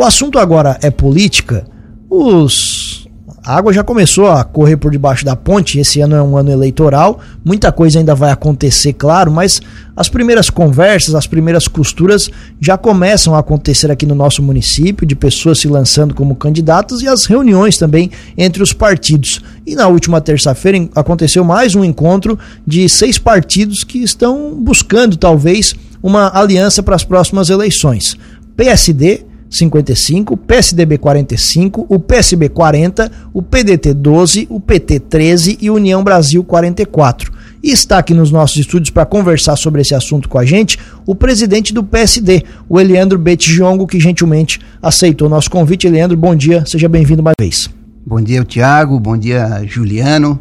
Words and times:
O 0.00 0.02
assunto 0.02 0.38
agora 0.38 0.78
é 0.80 0.90
política. 0.90 1.66
Os 2.08 3.06
a 3.44 3.56
água 3.56 3.70
já 3.70 3.84
começou 3.84 4.30
a 4.30 4.42
correr 4.42 4.78
por 4.78 4.90
debaixo 4.90 5.26
da 5.26 5.36
ponte. 5.36 5.78
Esse 5.78 6.00
ano 6.00 6.16
é 6.16 6.22
um 6.22 6.38
ano 6.38 6.50
eleitoral, 6.50 7.20
muita 7.44 7.70
coisa 7.70 7.98
ainda 7.98 8.14
vai 8.14 8.30
acontecer, 8.30 8.94
claro, 8.94 9.30
mas 9.30 9.60
as 9.94 10.08
primeiras 10.08 10.48
conversas, 10.48 11.14
as 11.14 11.26
primeiras 11.26 11.68
costuras 11.68 12.30
já 12.58 12.78
começam 12.78 13.34
a 13.34 13.40
acontecer 13.40 13.90
aqui 13.90 14.06
no 14.06 14.14
nosso 14.14 14.42
município, 14.42 15.06
de 15.06 15.14
pessoas 15.14 15.58
se 15.58 15.68
lançando 15.68 16.14
como 16.14 16.34
candidatos 16.34 17.02
e 17.02 17.08
as 17.08 17.26
reuniões 17.26 17.76
também 17.76 18.10
entre 18.38 18.62
os 18.62 18.72
partidos. 18.72 19.42
E 19.66 19.74
na 19.74 19.86
última 19.86 20.18
terça-feira 20.18 20.78
aconteceu 20.94 21.44
mais 21.44 21.74
um 21.74 21.84
encontro 21.84 22.38
de 22.66 22.88
seis 22.88 23.18
partidos 23.18 23.84
que 23.84 23.98
estão 23.98 24.54
buscando, 24.54 25.18
talvez, 25.18 25.74
uma 26.02 26.30
aliança 26.34 26.82
para 26.82 26.96
as 26.96 27.04
próximas 27.04 27.50
eleições. 27.50 28.16
PSD, 28.56 29.28
55, 29.50 30.36
PSDB 30.36 30.96
45, 30.96 31.86
o 31.88 31.98
PSB 31.98 32.48
40, 32.48 33.10
o 33.34 33.42
PDT 33.42 33.92
12, 33.92 34.46
o 34.48 34.60
PT 34.60 35.00
13 35.00 35.58
e 35.60 35.68
União 35.68 36.04
Brasil 36.04 36.44
44. 36.44 37.32
E 37.62 37.72
está 37.72 37.98
aqui 37.98 38.14
nos 38.14 38.30
nossos 38.30 38.56
estúdios 38.56 38.90
para 38.90 39.04
conversar 39.04 39.56
sobre 39.56 39.82
esse 39.82 39.94
assunto 39.94 40.28
com 40.28 40.38
a 40.38 40.44
gente 40.44 40.78
o 41.04 41.14
presidente 41.14 41.74
do 41.74 41.82
PSD, 41.82 42.44
o 42.68 42.80
Eliandro 42.80 43.18
Betjongo, 43.18 43.86
que 43.86 44.00
gentilmente 44.00 44.60
aceitou 44.80 45.26
o 45.26 45.30
nosso 45.30 45.50
convite. 45.50 45.86
Eliandro, 45.86 46.16
bom 46.16 46.34
dia, 46.34 46.64
seja 46.64 46.88
bem-vindo 46.88 47.22
mais 47.22 47.34
vez. 47.38 47.68
Bom 48.06 48.20
dia, 48.20 48.42
Tiago, 48.44 48.98
bom 48.98 49.16
dia, 49.16 49.62
Juliano. 49.66 50.40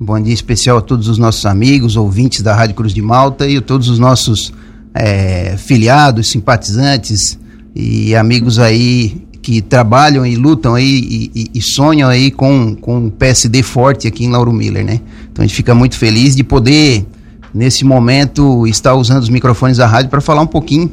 Bom 0.00 0.20
dia 0.20 0.34
especial 0.34 0.78
a 0.78 0.80
todos 0.82 1.08
os 1.08 1.18
nossos 1.18 1.46
amigos, 1.46 1.96
ouvintes 1.96 2.42
da 2.42 2.54
Rádio 2.54 2.74
Cruz 2.74 2.92
de 2.92 3.00
Malta 3.00 3.46
e 3.46 3.58
a 3.58 3.62
todos 3.62 3.88
os 3.88 3.98
nossos 3.98 4.52
é, 4.92 5.56
filiados, 5.56 6.30
simpatizantes, 6.30 7.38
e 7.78 8.16
amigos 8.16 8.58
aí 8.58 9.22
que 9.42 9.60
trabalham 9.60 10.26
e 10.26 10.34
lutam 10.34 10.74
aí 10.74 11.30
e, 11.34 11.50
e, 11.54 11.62
sonham 11.62 12.08
aí 12.08 12.30
com, 12.30 12.74
com 12.74 13.06
o 13.06 13.10
PSD 13.10 13.62
forte 13.62 14.08
aqui 14.08 14.24
em 14.24 14.30
Lauro 14.30 14.52
Miller, 14.52 14.84
né? 14.84 15.00
Então 15.30 15.44
a 15.44 15.46
gente 15.46 15.54
fica 15.54 15.74
muito 15.74 15.96
feliz 15.96 16.34
de 16.34 16.42
poder, 16.42 17.06
nesse 17.54 17.84
momento, 17.84 18.66
estar 18.66 18.94
usando 18.94 19.22
os 19.22 19.28
microfones 19.28 19.76
da 19.76 19.86
rádio 19.86 20.10
para 20.10 20.22
falar 20.22 20.40
um 20.40 20.46
pouquinho 20.46 20.90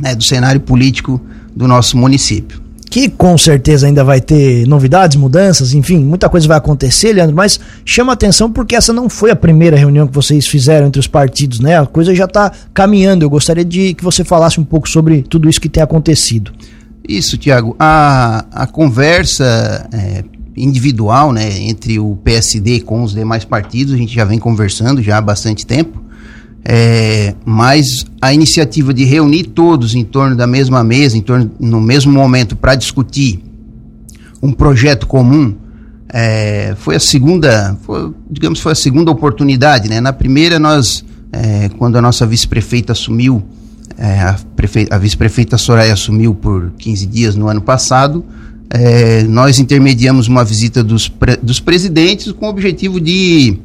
né, 0.00 0.14
do 0.14 0.22
cenário 0.22 0.60
político 0.60 1.20
do 1.54 1.68
nosso 1.68 1.98
município 1.98 2.63
que 2.94 3.08
com 3.08 3.36
certeza 3.36 3.88
ainda 3.88 4.04
vai 4.04 4.20
ter 4.20 4.64
novidades, 4.68 5.16
mudanças, 5.16 5.74
enfim, 5.74 5.98
muita 5.98 6.28
coisa 6.28 6.46
vai 6.46 6.58
acontecer, 6.58 7.12
Leandro, 7.12 7.34
mas 7.34 7.58
chama 7.84 8.12
atenção 8.12 8.48
porque 8.48 8.76
essa 8.76 8.92
não 8.92 9.08
foi 9.08 9.32
a 9.32 9.36
primeira 9.36 9.76
reunião 9.76 10.06
que 10.06 10.14
vocês 10.14 10.46
fizeram 10.46 10.86
entre 10.86 11.00
os 11.00 11.08
partidos, 11.08 11.58
né? 11.58 11.76
A 11.76 11.86
coisa 11.86 12.14
já 12.14 12.26
está 12.26 12.52
caminhando. 12.72 13.24
Eu 13.24 13.30
gostaria 13.30 13.64
de 13.64 13.94
que 13.94 14.04
você 14.04 14.22
falasse 14.22 14.60
um 14.60 14.64
pouco 14.64 14.88
sobre 14.88 15.22
tudo 15.22 15.50
isso 15.50 15.60
que 15.60 15.68
tem 15.68 15.82
acontecido. 15.82 16.52
Isso, 17.08 17.36
Tiago. 17.36 17.74
A, 17.80 18.44
a 18.52 18.64
conversa 18.64 19.88
é, 19.92 20.22
individual, 20.56 21.32
né, 21.32 21.50
entre 21.62 21.98
o 21.98 22.16
PSD 22.22 22.78
com 22.78 23.02
os 23.02 23.12
demais 23.12 23.44
partidos, 23.44 23.92
a 23.92 23.96
gente 23.96 24.14
já 24.14 24.24
vem 24.24 24.38
conversando 24.38 25.02
já 25.02 25.18
há 25.18 25.20
bastante 25.20 25.66
tempo. 25.66 26.03
É, 26.66 27.34
mas 27.44 28.06
a 28.22 28.32
iniciativa 28.32 28.94
de 28.94 29.04
reunir 29.04 29.44
todos 29.44 29.94
em 29.94 30.02
torno 30.02 30.34
da 30.34 30.46
mesma 30.46 30.82
mesa, 30.82 31.18
em 31.18 31.20
torno 31.20 31.50
no 31.60 31.80
mesmo 31.80 32.10
momento 32.10 32.56
para 32.56 32.74
discutir 32.74 33.42
um 34.42 34.50
projeto 34.50 35.06
comum, 35.06 35.54
é, 36.08 36.74
foi 36.78 36.96
a 36.96 37.00
segunda, 37.00 37.76
foi, 37.82 38.12
digamos, 38.30 38.60
foi 38.60 38.72
a 38.72 38.74
segunda 38.74 39.10
oportunidade, 39.10 39.88
né? 39.88 40.00
Na 40.00 40.12
primeira 40.12 40.58
nós, 40.58 41.04
é, 41.32 41.68
quando 41.76 41.96
a 41.96 42.02
nossa 42.02 42.26
vice-prefeita 42.26 42.92
assumiu, 42.92 43.42
é, 43.98 44.20
a, 44.20 44.36
a 44.90 44.98
vice-prefeita 44.98 45.58
Soraya 45.58 45.92
assumiu 45.92 46.34
por 46.34 46.72
15 46.78 47.06
dias 47.06 47.34
no 47.34 47.48
ano 47.48 47.60
passado, 47.60 48.24
é, 48.70 49.22
nós 49.24 49.58
intermediamos 49.58 50.28
uma 50.28 50.44
visita 50.44 50.82
dos, 50.82 51.08
pre, 51.08 51.36
dos 51.36 51.60
presidentes 51.60 52.32
com 52.32 52.46
o 52.46 52.48
objetivo 52.48 53.00
de 53.00 53.58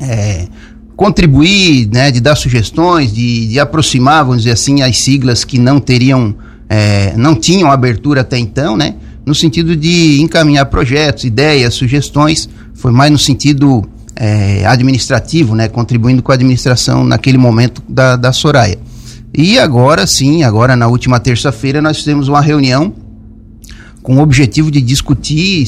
é, 0.00 0.48
contribuir, 0.96 1.88
né, 1.92 2.10
de 2.10 2.20
dar 2.20 2.36
sugestões, 2.36 3.12
de, 3.12 3.48
de 3.48 3.60
aproximar, 3.60 4.24
vamos 4.24 4.42
dizer 4.42 4.52
assim, 4.52 4.82
as 4.82 4.98
siglas 4.98 5.44
que 5.44 5.58
não 5.58 5.80
teriam, 5.80 6.34
é, 6.68 7.14
não 7.16 7.34
tinham 7.34 7.70
abertura 7.70 8.20
até 8.20 8.38
então, 8.38 8.76
né, 8.76 8.94
no 9.26 9.34
sentido 9.34 9.74
de 9.74 10.20
encaminhar 10.20 10.66
projetos, 10.66 11.24
ideias, 11.24 11.74
sugestões, 11.74 12.48
foi 12.74 12.92
mais 12.92 13.10
no 13.10 13.18
sentido 13.18 13.84
é, 14.14 14.64
administrativo, 14.66 15.54
né, 15.54 15.68
contribuindo 15.68 16.22
com 16.22 16.30
a 16.30 16.34
administração 16.34 17.04
naquele 17.04 17.38
momento 17.38 17.82
da, 17.88 18.16
da 18.16 18.32
Soraya. 18.32 18.78
E 19.36 19.58
agora 19.58 20.06
sim, 20.06 20.44
agora 20.44 20.76
na 20.76 20.86
última 20.86 21.18
terça-feira 21.18 21.82
nós 21.82 21.98
fizemos 21.98 22.28
uma 22.28 22.40
reunião 22.40 22.94
com 24.02 24.18
o 24.18 24.20
objetivo 24.20 24.70
de 24.70 24.80
discutir 24.80 25.66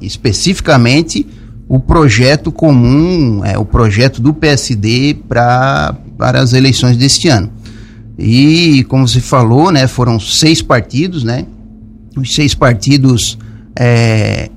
especificamente 0.00 1.26
o 1.68 1.80
projeto 1.80 2.52
comum, 2.52 3.44
é, 3.44 3.58
o 3.58 3.64
projeto 3.64 4.20
do 4.20 4.34
PSD 4.34 5.16
pra, 5.28 5.94
para 6.18 6.40
as 6.40 6.52
eleições 6.52 6.96
deste 6.96 7.28
ano. 7.28 7.50
E, 8.18 8.84
como 8.88 9.08
você 9.08 9.20
falou, 9.20 9.72
né, 9.72 9.86
foram 9.86 10.20
seis 10.20 10.62
partidos, 10.62 11.24
né, 11.24 11.46
os 12.16 12.34
seis 12.34 12.54
partidos 12.54 13.36
é, 13.76 14.50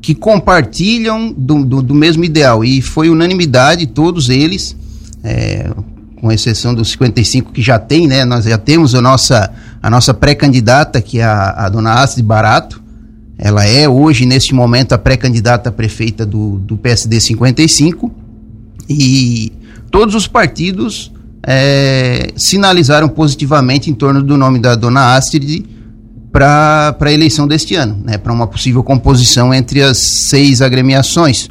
que 0.00 0.14
compartilham 0.14 1.32
do, 1.36 1.64
do, 1.64 1.82
do, 1.82 1.94
mesmo 1.94 2.24
ideal. 2.24 2.64
E 2.64 2.80
foi 2.80 3.10
unanimidade, 3.10 3.86
todos 3.86 4.30
eles, 4.30 4.76
é, 5.22 5.70
com 6.20 6.32
exceção 6.32 6.74
dos 6.74 6.90
55 6.92 7.52
que 7.52 7.60
já 7.60 7.78
tem, 7.78 8.06
né, 8.06 8.24
nós 8.24 8.44
já 8.44 8.56
temos 8.56 8.94
a 8.94 9.02
nossa, 9.02 9.52
a 9.82 9.90
nossa 9.90 10.14
pré-candidata, 10.14 11.02
que 11.02 11.18
é 11.18 11.24
a, 11.24 11.66
a 11.66 11.68
dona 11.68 12.02
Astrid 12.02 12.24
Barato, 12.24 12.81
ela 13.44 13.66
é 13.66 13.88
hoje, 13.88 14.24
neste 14.24 14.54
momento, 14.54 14.92
a 14.92 14.98
pré-candidata 14.98 15.72
prefeita 15.72 16.24
do, 16.24 16.58
do 16.60 16.76
PSD 16.76 17.20
55 17.20 18.08
e 18.88 19.50
todos 19.90 20.14
os 20.14 20.28
partidos 20.28 21.10
é, 21.44 22.28
sinalizaram 22.36 23.08
positivamente 23.08 23.90
em 23.90 23.94
torno 23.94 24.22
do 24.22 24.36
nome 24.36 24.60
da 24.60 24.76
dona 24.76 25.16
Astrid 25.16 25.66
para 26.30 26.96
a 27.00 27.12
eleição 27.12 27.48
deste 27.48 27.74
ano, 27.74 28.00
né, 28.04 28.16
para 28.16 28.32
uma 28.32 28.46
possível 28.46 28.80
composição 28.84 29.52
entre 29.52 29.82
as 29.82 29.98
seis 30.28 30.62
agremiações. 30.62 31.50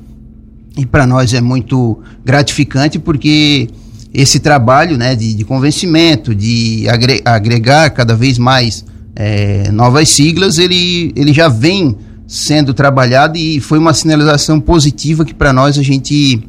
E 0.78 0.85
para 0.85 1.06
nós 1.06 1.34
é 1.34 1.41
muito 1.41 2.00
gratificante 2.23 3.00
porque 3.00 3.68
esse 4.13 4.40
trabalho 4.40 4.97
né, 4.97 5.13
de, 5.13 5.34
de 5.34 5.44
convencimento, 5.44 6.34
de 6.34 6.85
agregar 7.25 7.90
cada 7.90 8.16
vez 8.16 8.38
mais 8.38 8.85
é, 9.16 9.72
novas 9.72 10.10
siglas, 10.10 10.58
ele, 10.58 11.12
ele 11.16 11.34
já 11.34 11.48
vem 11.48 11.98
sendo 12.28 12.74
trabalhado 12.74 13.38
e 13.38 13.60
foi 13.60 13.78
uma 13.78 13.94
sinalização 13.94 14.60
positiva 14.60 15.26
que 15.26 15.34
para 15.34 15.52
nós 15.52 15.78
a 15.78 15.84
gente 15.84 16.42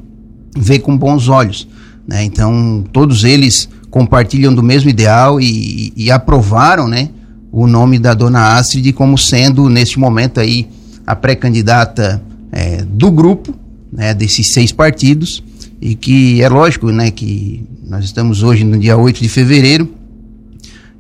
vê 0.57 0.79
com 0.79 0.97
bons 0.97 1.29
olhos. 1.29 1.67
Né? 2.07 2.25
Então, 2.25 2.85
todos 2.93 3.25
eles 3.25 3.69
compartilham 3.91 4.55
do 4.55 4.63
mesmo 4.63 4.89
ideal 4.89 5.41
e, 5.41 5.93
e 5.97 6.11
aprovaram 6.11 6.87
né, 6.87 7.11
o 7.51 7.67
nome 7.67 7.99
da 7.99 8.15
dona 8.15 8.57
Astrid 8.57 8.93
como 8.93 9.19
sendo, 9.19 9.69
neste 9.69 9.99
momento 9.99 10.41
aí, 10.41 10.69
a 11.07 11.17
pré-candidata 11.17 12.23
é, 12.51 12.85
do 12.85 13.11
grupo, 13.11 13.55
né, 13.93 14.15
desses 14.15 14.53
seis 14.53 14.73
partidos, 14.73 15.43
e 15.81 15.95
que 15.95 16.41
é 16.43 16.49
lógico 16.49 16.91
né, 16.91 17.11
que 17.11 17.67
nós 17.87 18.05
estamos 18.05 18.43
hoje 18.43 18.65
no 18.65 18.79
dia 18.79 18.97
8 18.97 19.21
de 19.21 19.29
fevereiro, 19.29 19.93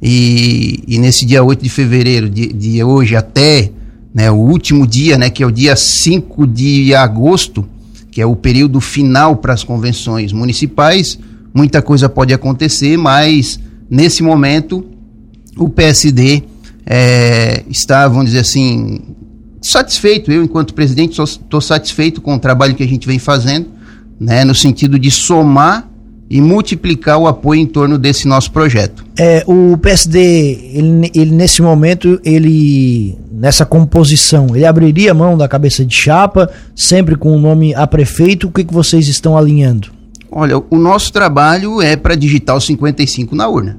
e, 0.02 0.82
e 0.88 0.98
nesse 0.98 1.24
dia 1.24 1.44
8 1.44 1.62
de 1.62 1.68
fevereiro, 1.68 2.28
de, 2.28 2.52
de 2.52 2.82
hoje 2.82 3.14
até 3.14 3.70
né, 4.12 4.30
o 4.30 4.34
último 4.34 4.84
dia, 4.84 5.16
né, 5.16 5.30
que 5.30 5.44
é 5.44 5.46
o 5.46 5.50
dia 5.52 5.76
5 5.76 6.44
de 6.46 6.92
agosto, 6.92 7.64
que 8.10 8.20
é 8.20 8.26
o 8.26 8.34
período 8.34 8.80
final 8.80 9.36
para 9.36 9.54
as 9.54 9.62
convenções 9.62 10.32
municipais, 10.32 11.18
muita 11.54 11.80
coisa 11.80 12.08
pode 12.08 12.34
acontecer, 12.34 12.96
mas 12.96 13.60
nesse 13.88 14.24
momento 14.24 14.84
o 15.56 15.68
PSD 15.68 16.42
é, 16.84 17.62
está, 17.70 18.08
vamos 18.08 18.26
dizer 18.26 18.40
assim, 18.40 19.00
satisfeito. 19.62 20.32
Eu, 20.32 20.42
enquanto 20.42 20.74
presidente, 20.74 21.22
estou 21.22 21.60
satisfeito 21.60 22.20
com 22.20 22.34
o 22.34 22.38
trabalho 22.40 22.74
que 22.74 22.82
a 22.82 22.88
gente 22.88 23.06
vem 23.06 23.20
fazendo, 23.20 23.68
né, 24.18 24.44
no 24.44 24.54
sentido 24.54 24.98
de 24.98 25.10
somar 25.12 25.88
e 26.32 26.40
multiplicar 26.40 27.18
o 27.18 27.26
apoio 27.26 27.60
em 27.60 27.66
torno 27.66 27.98
desse 27.98 28.26
nosso 28.26 28.50
projeto. 28.50 29.04
É, 29.18 29.44
o 29.46 29.76
PSD, 29.76 30.70
ele, 30.72 31.10
ele, 31.14 31.30
nesse 31.30 31.60
momento, 31.60 32.18
ele 32.24 33.18
nessa 33.30 33.66
composição, 33.66 34.56
ele 34.56 34.64
abriria 34.64 35.12
mão 35.12 35.36
da 35.36 35.46
cabeça 35.46 35.84
de 35.84 35.94
chapa, 35.94 36.50
sempre 36.74 37.16
com 37.16 37.36
o 37.36 37.38
nome 37.38 37.74
a 37.74 37.86
prefeito. 37.86 38.48
O 38.48 38.50
que, 38.50 38.64
que 38.64 38.72
vocês 38.72 39.08
estão 39.08 39.36
alinhando? 39.36 39.90
Olha, 40.30 40.56
o 40.70 40.78
nosso 40.78 41.12
trabalho 41.12 41.82
é 41.82 41.96
para 41.96 42.14
digitar 42.14 42.56
o 42.56 42.60
55 42.62 43.36
na 43.36 43.46
urna. 43.46 43.78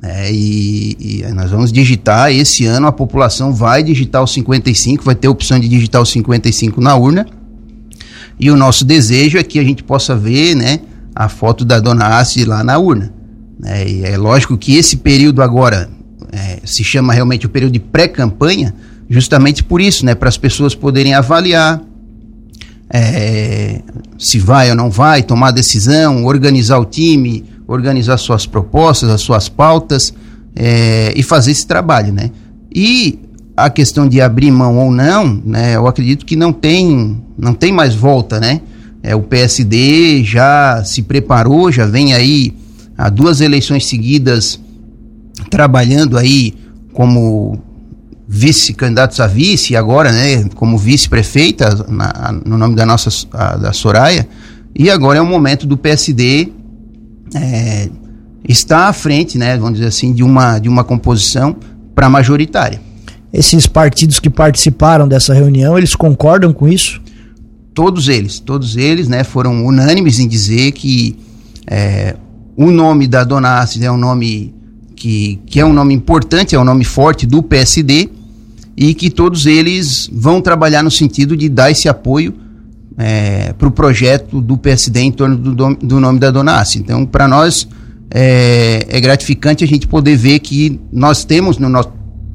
É, 0.00 0.32
e, 0.32 0.96
e, 1.00 1.34
nós 1.34 1.50
vamos 1.50 1.72
digitar 1.72 2.30
esse 2.30 2.66
ano, 2.66 2.86
a 2.86 2.92
população 2.92 3.52
vai 3.52 3.82
digitar 3.82 4.22
o 4.22 4.28
55, 4.28 5.02
vai 5.02 5.16
ter 5.16 5.26
a 5.26 5.30
opção 5.32 5.58
de 5.58 5.68
digitar 5.68 6.00
o 6.00 6.06
55 6.06 6.80
na 6.80 6.94
urna. 6.94 7.26
E 8.38 8.48
o 8.48 8.56
nosso 8.56 8.84
desejo 8.84 9.38
é 9.38 9.42
que 9.42 9.58
a 9.58 9.64
gente 9.64 9.82
possa 9.82 10.14
ver, 10.14 10.54
né, 10.54 10.80
a 11.20 11.28
foto 11.28 11.66
da 11.66 11.78
dona 11.78 12.18
Assi 12.18 12.46
lá 12.46 12.64
na 12.64 12.78
urna. 12.78 13.12
É, 13.62 13.86
e 13.86 14.04
é 14.04 14.16
lógico 14.16 14.56
que 14.56 14.76
esse 14.76 14.96
período 14.96 15.42
agora, 15.42 15.90
é, 16.32 16.60
se 16.64 16.82
chama 16.82 17.12
realmente 17.12 17.44
o 17.44 17.50
período 17.50 17.72
de 17.72 17.78
pré-campanha, 17.78 18.74
justamente 19.06 19.62
por 19.62 19.82
isso, 19.82 20.06
né? 20.06 20.14
Para 20.14 20.30
as 20.30 20.38
pessoas 20.38 20.74
poderem 20.74 21.12
avaliar 21.12 21.82
é, 22.90 23.82
se 24.18 24.38
vai 24.38 24.70
ou 24.70 24.76
não 24.76 24.90
vai, 24.90 25.22
tomar 25.22 25.50
decisão, 25.50 26.24
organizar 26.24 26.78
o 26.78 26.86
time, 26.86 27.44
organizar 27.68 28.16
suas 28.16 28.46
propostas, 28.46 29.10
as 29.10 29.20
suas 29.20 29.46
pautas 29.46 30.14
é, 30.56 31.12
e 31.14 31.22
fazer 31.22 31.50
esse 31.50 31.66
trabalho, 31.66 32.14
né? 32.14 32.30
E 32.74 33.18
a 33.54 33.68
questão 33.68 34.08
de 34.08 34.22
abrir 34.22 34.50
mão 34.50 34.78
ou 34.78 34.90
não, 34.90 35.38
né? 35.44 35.76
Eu 35.76 35.86
acredito 35.86 36.24
que 36.24 36.34
não 36.34 36.50
tem, 36.50 37.22
não 37.36 37.52
tem 37.52 37.72
mais 37.72 37.94
volta, 37.94 38.40
né? 38.40 38.62
É, 39.02 39.14
o 39.14 39.22
PSD 39.22 40.22
já 40.24 40.82
se 40.84 41.02
preparou, 41.02 41.72
já 41.72 41.86
vem 41.86 42.12
aí 42.12 42.54
há 42.96 43.08
duas 43.08 43.40
eleições 43.40 43.86
seguidas 43.86 44.60
trabalhando 45.48 46.18
aí 46.18 46.54
como 46.92 47.58
vice-candidatos 48.28 49.18
a 49.18 49.26
vice, 49.26 49.74
agora, 49.74 50.12
né, 50.12 50.44
como 50.54 50.78
vice-prefeita, 50.78 51.68
no 52.44 52.56
nome 52.56 52.76
da 52.76 52.86
nossa, 52.86 53.10
a, 53.32 53.56
da 53.56 53.72
Soraya, 53.72 54.28
e 54.76 54.88
agora 54.88 55.18
é 55.18 55.22
o 55.22 55.26
momento 55.26 55.66
do 55.66 55.76
PSD 55.76 56.52
é, 57.34 57.88
estar 58.48 58.86
à 58.86 58.92
frente, 58.92 59.36
né, 59.36 59.56
vamos 59.56 59.74
dizer 59.74 59.88
assim, 59.88 60.12
de 60.12 60.22
uma, 60.22 60.58
de 60.58 60.68
uma 60.68 60.84
composição 60.84 61.56
para 61.94 62.08
majoritária. 62.08 62.80
Esses 63.32 63.66
partidos 63.66 64.20
que 64.20 64.30
participaram 64.30 65.08
dessa 65.08 65.34
reunião, 65.34 65.76
eles 65.76 65.94
concordam 65.94 66.52
com 66.52 66.68
isso? 66.68 67.00
Todos 67.74 68.08
eles, 68.08 68.40
todos 68.40 68.76
eles, 68.76 69.08
né, 69.08 69.24
foram 69.24 69.64
unânimes 69.64 70.18
em 70.18 70.26
dizer 70.26 70.72
que 70.72 71.16
é, 71.66 72.16
o 72.56 72.70
nome 72.70 73.06
da 73.06 73.24
Dona 73.24 73.60
Assis 73.60 73.80
é 73.82 73.90
um 73.90 73.96
nome 73.96 74.54
que, 74.96 75.40
que 75.46 75.60
é 75.60 75.64
um 75.64 75.72
nome 75.72 75.94
importante, 75.94 76.54
é 76.54 76.60
um 76.60 76.64
nome 76.64 76.84
forte 76.84 77.26
do 77.26 77.42
PSD 77.42 78.10
e 78.76 78.92
que 78.92 79.08
todos 79.08 79.46
eles 79.46 80.10
vão 80.12 80.40
trabalhar 80.40 80.82
no 80.82 80.90
sentido 80.90 81.36
de 81.36 81.48
dar 81.48 81.70
esse 81.70 81.88
apoio 81.88 82.34
é, 82.98 83.52
para 83.54 83.68
o 83.68 83.70
projeto 83.70 84.40
do 84.40 84.58
PSD 84.58 85.00
em 85.00 85.12
torno 85.12 85.36
do, 85.36 85.74
do 85.74 86.00
nome 86.00 86.18
da 86.18 86.30
Dona 86.30 86.60
Assi. 86.60 86.78
Então, 86.78 87.06
para 87.06 87.26
nós 87.26 87.66
é, 88.10 88.84
é, 88.88 89.00
gratificante 89.00 89.64
a 89.64 89.66
gente 89.66 89.86
poder 89.86 90.16
ver 90.16 90.40
que 90.40 90.80
nós 90.92 91.24
temos 91.24 91.56
no, 91.56 91.68
no, 91.68 91.80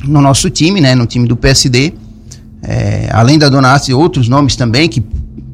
no 0.07 0.21
nosso 0.21 0.49
time, 0.49 0.81
né, 0.81 0.95
no 0.95 1.05
time 1.05 1.27
do 1.27 1.35
PSD, 1.35 1.93
é, 2.63 3.09
além 3.11 3.37
da 3.37 3.49
Dona 3.49 3.73
Assi, 3.73 3.93
outros 3.93 4.27
nomes 4.27 4.55
também 4.55 4.89
que 4.89 5.03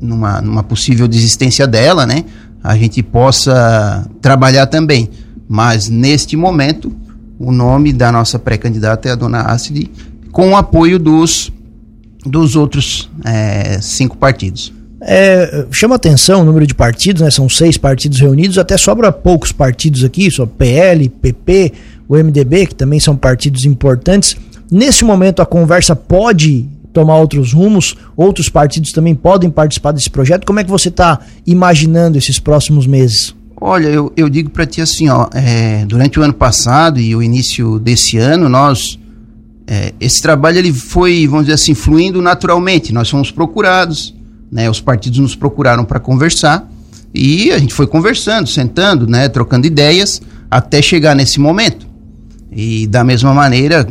numa, 0.01 0.42
numa 0.42 0.63
possível 0.63 1.07
desistência 1.07 1.68
dela, 1.68 2.06
né, 2.06 2.25
a 2.63 2.75
gente 2.75 3.01
possa 3.03 4.07
trabalhar 4.21 4.68
também. 4.68 5.09
Mas 5.48 5.89
neste 5.89 6.36
momento, 6.36 6.92
o 7.38 7.51
nome 7.51 7.92
da 7.92 8.12
nossa 8.12 8.39
pré-candidata 8.39 9.09
é 9.09 9.12
a 9.12 9.15
Dona 9.15 9.42
Assi 9.42 9.92
com 10.31 10.51
o 10.51 10.56
apoio 10.56 10.98
dos, 10.98 11.51
dos 12.25 12.56
outros 12.56 13.09
é, 13.25 13.80
cinco 13.81 14.18
partidos. 14.18 14.74
É, 15.03 15.65
chama 15.71 15.95
atenção 15.95 16.42
o 16.42 16.45
número 16.45 16.68
de 16.68 16.75
partidos, 16.75 17.24
né? 17.24 17.31
São 17.31 17.50
seis 17.50 17.75
partidos 17.77 18.19
reunidos, 18.19 18.59
até 18.59 18.77
sobra 18.77 19.12
poucos 19.12 19.51
partidos 19.51 20.03
aqui, 20.03 20.30
só 20.30 20.45
PL, 20.45 21.09
PP, 21.09 21.74
o 22.07 22.15
MDB, 22.15 22.68
que 22.68 22.75
também 22.75 23.00
são 23.00 23.15
partidos 23.15 23.65
importantes. 23.65 24.38
Nesse 24.71 25.03
momento 25.03 25.42
a 25.42 25.45
conversa 25.45 25.95
pode 25.95 26.69
tomar 26.93 27.17
outros 27.17 27.53
rumos, 27.53 27.95
outros 28.15 28.49
partidos 28.49 28.91
também 28.91 29.15
podem 29.15 29.49
participar 29.49 29.91
desse 29.91 30.09
projeto. 30.09 30.45
Como 30.45 30.59
é 30.59 30.63
que 30.63 30.69
você 30.69 30.89
está 30.89 31.19
imaginando 31.45 32.17
esses 32.17 32.39
próximos 32.39 32.85
meses? 32.85 33.35
Olha, 33.59 33.88
eu, 33.88 34.11
eu 34.17 34.27
digo 34.27 34.49
para 34.49 34.65
ti 34.65 34.81
assim, 34.81 35.07
ó, 35.09 35.27
é, 35.33 35.85
durante 35.85 36.19
o 36.19 36.23
ano 36.23 36.33
passado 36.33 36.99
e 36.99 37.15
o 37.15 37.21
início 37.21 37.79
desse 37.79 38.17
ano, 38.17 38.49
nós 38.49 38.99
é, 39.67 39.93
esse 40.01 40.21
trabalho 40.21 40.57
ele 40.57 40.73
foi, 40.73 41.25
vamos 41.27 41.45
dizer 41.45 41.53
assim, 41.53 41.73
fluindo 41.73 42.21
naturalmente. 42.21 42.91
Nós 42.91 43.09
fomos 43.09 43.31
procurados, 43.31 44.13
né, 44.51 44.69
os 44.69 44.81
partidos 44.81 45.19
nos 45.19 45.35
procuraram 45.35 45.85
para 45.85 45.99
conversar 45.99 46.69
e 47.13 47.51
a 47.51 47.57
gente 47.57 47.73
foi 47.73 47.88
conversando, 47.88 48.49
sentando, 48.49 49.07
né, 49.07 49.29
trocando 49.29 49.67
ideias 49.67 50.21
até 50.49 50.81
chegar 50.81 51.15
nesse 51.15 51.39
momento. 51.39 51.88
E 52.51 52.85
da 52.88 53.03
mesma 53.03 53.33
maneira, 53.33 53.88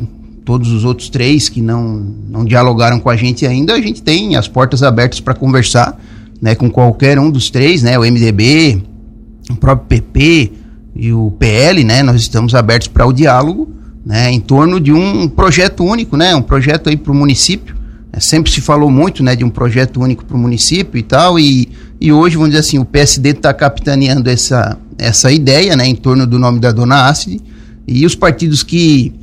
todos 0.51 0.73
os 0.73 0.85
outros 0.85 1.09
três 1.09 1.49
que 1.49 1.63
não, 1.63 2.13
não 2.29 2.45
dialogaram 2.45 2.99
com 2.99 3.09
a 3.09 3.15
gente 3.15 3.47
ainda, 3.47 3.73
a 3.73 3.81
gente 3.81 4.03
tem 4.03 4.35
as 4.35 4.49
portas 4.49 4.83
abertas 4.83 5.21
para 5.21 5.33
conversar 5.33 5.97
né, 6.43 6.57
com 6.57 6.69
qualquer 6.69 7.21
um 7.21 7.31
dos 7.31 7.51
três, 7.51 7.85
né, 7.85 7.97
o 7.97 8.03
MDB, 8.03 8.83
o 9.49 9.55
próprio 9.55 9.87
PP 9.87 10.51
e 10.97 11.13
o 11.13 11.31
PL, 11.39 11.85
né, 11.85 12.03
nós 12.03 12.21
estamos 12.21 12.53
abertos 12.53 12.89
para 12.89 13.07
o 13.07 13.13
diálogo 13.13 13.73
né, 14.05 14.33
em 14.33 14.41
torno 14.41 14.81
de 14.81 14.93
um 14.93 15.29
projeto 15.29 15.85
único, 15.85 16.17
né, 16.17 16.35
um 16.35 16.43
projeto 16.43 16.89
aí 16.89 16.97
para 16.97 17.13
o 17.13 17.15
município. 17.15 17.77
É, 18.13 18.19
sempre 18.19 18.51
se 18.51 18.61
falou 18.61 18.91
muito 18.91 19.23
né, 19.23 19.37
de 19.37 19.45
um 19.45 19.51
projeto 19.51 20.01
único 20.01 20.25
para 20.25 20.37
o 20.37 20.41
município 20.41 20.99
e 20.99 21.03
tal, 21.05 21.39
e, 21.39 21.69
e 22.01 22.11
hoje, 22.11 22.35
vamos 22.35 22.51
dizer 22.51 22.67
assim, 22.67 22.81
o 22.81 22.85
PSD 22.85 23.29
está 23.29 23.55
capitaneando 23.55 24.29
essa, 24.29 24.77
essa 24.99 25.31
ideia 25.31 25.77
né, 25.77 25.87
em 25.87 25.95
torno 25.95 26.27
do 26.27 26.41
nome 26.41 26.59
da 26.59 26.73
dona 26.73 27.07
Ácide, 27.07 27.41
e 27.87 28.05
os 28.05 28.17
partidos 28.17 28.65
que 28.65 29.15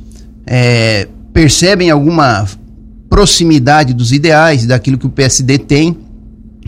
é, 0.46 1.06
percebem 1.38 1.88
alguma 1.88 2.48
proximidade 3.08 3.94
dos 3.94 4.10
ideais, 4.10 4.66
daquilo 4.66 4.98
que 4.98 5.06
o 5.06 5.08
PSD 5.08 5.56
tem 5.56 5.96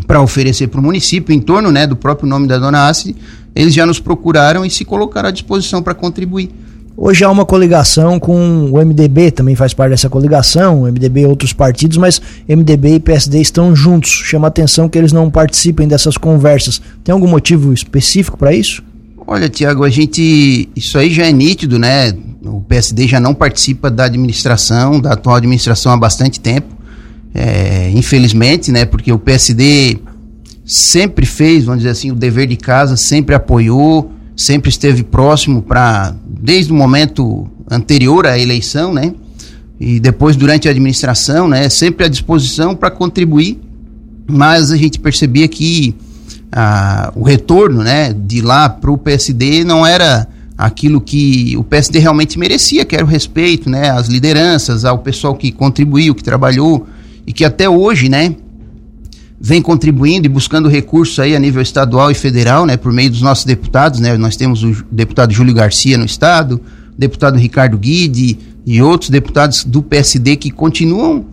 para 0.07 0.23
oferecer 0.23 0.69
para 0.69 0.79
o 0.79 0.83
município, 0.85 1.35
em 1.35 1.41
torno 1.41 1.73
né, 1.73 1.89
do 1.89 1.97
próprio 1.97 2.29
nome 2.29 2.47
da 2.47 2.57
dona 2.57 2.87
Ácide, 2.87 3.17
eles 3.53 3.75
já 3.75 3.85
nos 3.85 3.99
procuraram 3.99 4.65
e 4.65 4.71
se 4.71 4.85
colocaram 4.85 5.29
à 5.29 5.33
disposição 5.33 5.83
para 5.83 5.93
contribuir. 5.93 6.51
Hoje 6.97 7.25
há 7.25 7.31
uma 7.33 7.45
coligação 7.45 8.21
com 8.21 8.71
o 8.71 8.79
MDB, 8.79 9.33
também 9.33 9.57
faz 9.57 9.75
parte 9.75 9.91
dessa 9.91 10.09
coligação, 10.09 10.83
o 10.83 10.85
MDB 10.85 11.23
e 11.23 11.27
outros 11.27 11.53
partidos, 11.53 11.97
mas 11.97 12.23
MDB 12.49 12.95
e 12.95 13.01
PSD 13.01 13.41
estão 13.41 13.75
juntos. 13.75 14.11
Chama 14.11 14.47
atenção 14.47 14.89
que 14.89 14.97
eles 14.97 15.13
não 15.13 15.29
participem 15.29 15.89
dessas 15.89 16.17
conversas. 16.17 16.81
Tem 17.03 17.13
algum 17.13 17.27
motivo 17.27 17.73
específico 17.73 18.39
para 18.39 18.53
isso? 18.53 18.85
Olha, 19.33 19.49
Tiago, 19.49 19.85
a 19.85 19.89
gente. 19.89 20.69
Isso 20.75 20.99
aí 20.99 21.09
já 21.09 21.25
é 21.25 21.31
nítido, 21.31 21.79
né? 21.79 22.13
O 22.43 22.63
PSD 22.63 23.07
já 23.07 23.21
não 23.21 23.33
participa 23.33 23.89
da 23.89 24.07
administração, 24.07 24.99
da 24.99 25.13
atual 25.13 25.37
administração 25.37 25.93
há 25.93 25.97
bastante 25.97 26.41
tempo. 26.41 26.75
É, 27.33 27.93
infelizmente, 27.95 28.73
né? 28.73 28.85
Porque 28.85 29.13
o 29.13 29.21
PSD 29.21 29.99
sempre 30.65 31.25
fez, 31.25 31.65
vamos 31.65 31.83
dizer 31.83 31.91
assim, 31.91 32.11
o 32.11 32.17
dever 32.17 32.49
de 32.49 32.57
casa, 32.57 32.97
sempre 32.97 33.33
apoiou, 33.33 34.11
sempre 34.37 34.69
esteve 34.69 35.05
próximo 35.05 35.63
para 35.63 36.13
desde 36.27 36.73
o 36.73 36.75
momento 36.75 37.47
anterior 37.71 38.27
à 38.27 38.37
eleição, 38.37 38.93
né? 38.93 39.15
E 39.79 40.01
depois 40.01 40.35
durante 40.35 40.67
a 40.67 40.73
administração, 40.73 41.47
né? 41.47 41.69
Sempre 41.69 42.05
à 42.05 42.09
disposição 42.09 42.75
para 42.75 42.91
contribuir, 42.91 43.61
mas 44.29 44.73
a 44.73 44.77
gente 44.77 44.99
percebia 44.99 45.47
que 45.47 45.95
ah, 46.53 47.13
o 47.15 47.23
retorno, 47.23 47.83
né? 47.83 48.13
De 48.13 48.41
lá 48.41 48.69
para 48.69 48.91
o 48.91 48.99
PSD 48.99 49.65
não 49.65 49.87
era 49.87 50.27
aquilo 50.57 51.01
que 51.01 51.57
o 51.57 51.65
PSD 51.65 51.99
realmente 51.99 52.39
merecia, 52.39 52.85
que 52.85 52.95
era 52.95 53.05
o 53.05 53.09
respeito, 53.09 53.71
né? 53.71 53.91
Às 53.91 54.09
lideranças, 54.09 54.85
ao 54.85 54.99
pessoal 54.99 55.35
que 55.35 55.51
contribuiu, 55.51 56.15
que 56.15 56.23
trabalhou 56.23 56.87
e 57.27 57.33
que 57.33 57.45
até 57.45 57.69
hoje, 57.69 58.09
né? 58.09 58.35
vem 59.41 59.63
contribuindo 59.63 60.27
e 60.27 60.29
buscando 60.29 60.69
recursos 60.69 61.19
aí 61.19 61.35
a 61.35 61.39
nível 61.39 61.63
estadual 61.63 62.11
e 62.11 62.15
federal, 62.15 62.67
né, 62.67 62.77
por 62.77 62.93
meio 62.93 63.09
dos 63.09 63.23
nossos 63.23 63.47
deputados, 63.47 63.99
né, 63.99 64.15
nós 64.19 64.37
temos 64.37 64.63
o 64.63 64.85
deputado 64.93 65.33
Júlio 65.33 65.55
Garcia 65.55 65.97
no 65.97 66.05
estado, 66.05 66.61
o 66.95 67.01
deputado 67.01 67.39
Ricardo 67.39 67.79
Guide 67.79 68.39
e 68.67 68.83
outros 68.83 69.09
deputados 69.09 69.65
do 69.65 69.83
PSD 69.83 70.37
que 70.37 70.51
continuam 70.51 71.25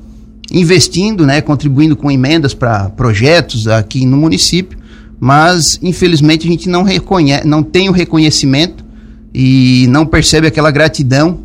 investindo, 0.50 1.26
né, 1.26 1.42
contribuindo 1.42 1.98
com 1.98 2.10
emendas 2.10 2.54
para 2.54 2.90
projetos 2.90 3.68
aqui 3.68 4.06
no 4.06 4.16
município, 4.16 4.78
mas 5.20 5.80
infelizmente 5.82 6.48
a 6.48 6.52
gente 6.52 6.70
não 6.70 6.84
reconhece, 6.84 7.48
não 7.48 7.64
tem 7.64 7.90
o 7.90 7.92
reconhecimento 7.92 8.86
e 9.34 9.88
não 9.90 10.06
percebe 10.06 10.48
aquela 10.48 10.72
gratidão 10.72 11.40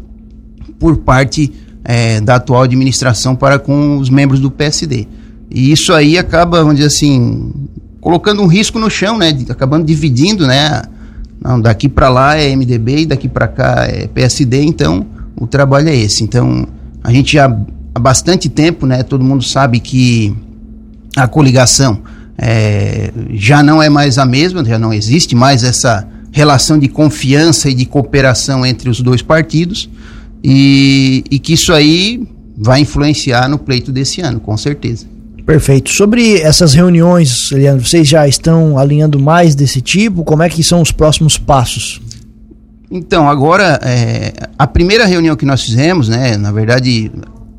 por 0.79 0.99
parte 0.99 1.53
é, 1.85 2.21
da 2.21 2.37
atual 2.37 2.63
administração 2.63 3.35
para 3.35 3.59
com 3.59 3.99
os 3.99 4.11
membros 4.11 4.41
do 4.41 4.51
PSD. 4.51 5.07
E 5.51 5.71
isso 5.71 5.93
aí 5.93 6.17
acaba, 6.17 6.59
vamos 6.59 6.77
dizer 6.77 6.89
assim, 6.89 7.53
colocando 8.01 8.43
um 8.43 8.47
risco 8.47 8.79
no 8.79 8.91
chão, 8.91 9.19
né? 9.19 9.37
Acabando 9.49 9.85
dividindo, 9.85 10.47
né? 10.47 10.83
Não, 11.43 11.61
daqui 11.61 11.89
para 11.89 12.09
lá 12.09 12.37
é 12.37 12.55
MDB 12.55 13.01
e 13.01 13.07
daqui 13.07 13.29
para 13.29 13.49
cá 13.49 13.87
é 13.87 14.07
PSD, 14.07 14.63
então 14.63 15.05
o 15.37 15.47
trabalho 15.47 15.89
é 15.89 15.97
esse. 15.97 16.23
Então, 16.23 16.67
a 17.03 17.13
gente 17.13 17.35
já 17.35 17.55
há 17.95 17.99
bastante 17.99 18.49
tempo, 18.49 18.87
né? 18.87 19.03
Todo 19.03 19.25
mundo 19.25 19.43
sabe 19.43 19.81
que 19.81 20.35
a 21.17 21.29
coligação 21.29 22.01
é, 22.45 23.13
já 23.35 23.63
não 23.63 23.81
é 23.81 23.89
mais 23.89 24.19
a 24.19 24.27
mesma, 24.27 24.65
já 24.65 24.77
não 24.77 24.93
existe 24.93 25.37
mais 25.37 25.63
essa 25.63 26.05
relação 26.33 26.77
de 26.77 26.89
confiança 26.89 27.71
e 27.71 27.75
de 27.75 27.87
cooperação 27.87 28.67
entre 28.67 28.91
os 28.91 29.01
dois 29.01 29.23
partidos 29.23 29.89
e, 30.43 31.23
e 31.31 31.39
que 31.39 31.53
isso 31.53 31.73
aí 31.73 32.27
vai 32.57 32.81
influenciar 32.81 33.49
no 33.49 33.59
pleito 33.59 33.93
desse 33.93 34.21
ano, 34.21 34.41
com 34.41 34.57
certeza. 34.57 35.07
Perfeito. 35.47 35.91
Sobre 35.91 36.41
essas 36.41 36.75
reuniões, 36.75 37.51
Leandro, 37.53 37.87
vocês 37.87 38.09
já 38.09 38.27
estão 38.27 38.77
alinhando 38.77 39.21
mais 39.21 39.55
desse 39.55 39.81
tipo? 39.81 40.25
Como 40.25 40.43
é 40.43 40.49
que 40.49 40.65
são 40.65 40.81
os 40.81 40.91
próximos 40.91 41.39
passos? 41.39 42.01
Então, 42.91 43.29
agora, 43.29 43.79
é, 43.85 44.33
a 44.59 44.67
primeira 44.67 45.07
reunião 45.07 45.37
que 45.37 45.47
nós 45.47 45.63
fizemos, 45.63 46.09
né, 46.09 46.37
na 46.37 46.51
verdade, 46.51 47.11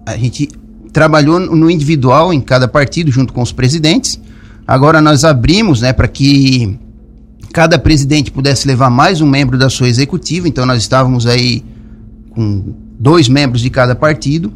a 0.05 0.17
gente 0.17 0.49
trabalhou 0.91 1.39
no 1.39 1.69
individual 1.69 2.33
em 2.33 2.41
cada 2.41 2.67
partido, 2.67 3.11
junto 3.11 3.33
com 3.33 3.41
os 3.41 3.51
presidentes. 3.51 4.19
Agora 4.67 5.01
nós 5.01 5.23
abrimos 5.23 5.81
né, 5.81 5.91
para 5.91 6.07
que 6.07 6.79
cada 7.51 7.77
presidente 7.77 8.31
pudesse 8.31 8.67
levar 8.67 8.89
mais 8.89 9.19
um 9.21 9.27
membro 9.27 9.57
da 9.57 9.69
sua 9.69 9.87
executiva, 9.87 10.47
então 10.47 10.65
nós 10.65 10.81
estávamos 10.81 11.27
aí 11.27 11.63
com 12.29 12.73
dois 12.97 13.27
membros 13.27 13.61
de 13.61 13.69
cada 13.69 13.93
partido. 13.93 14.51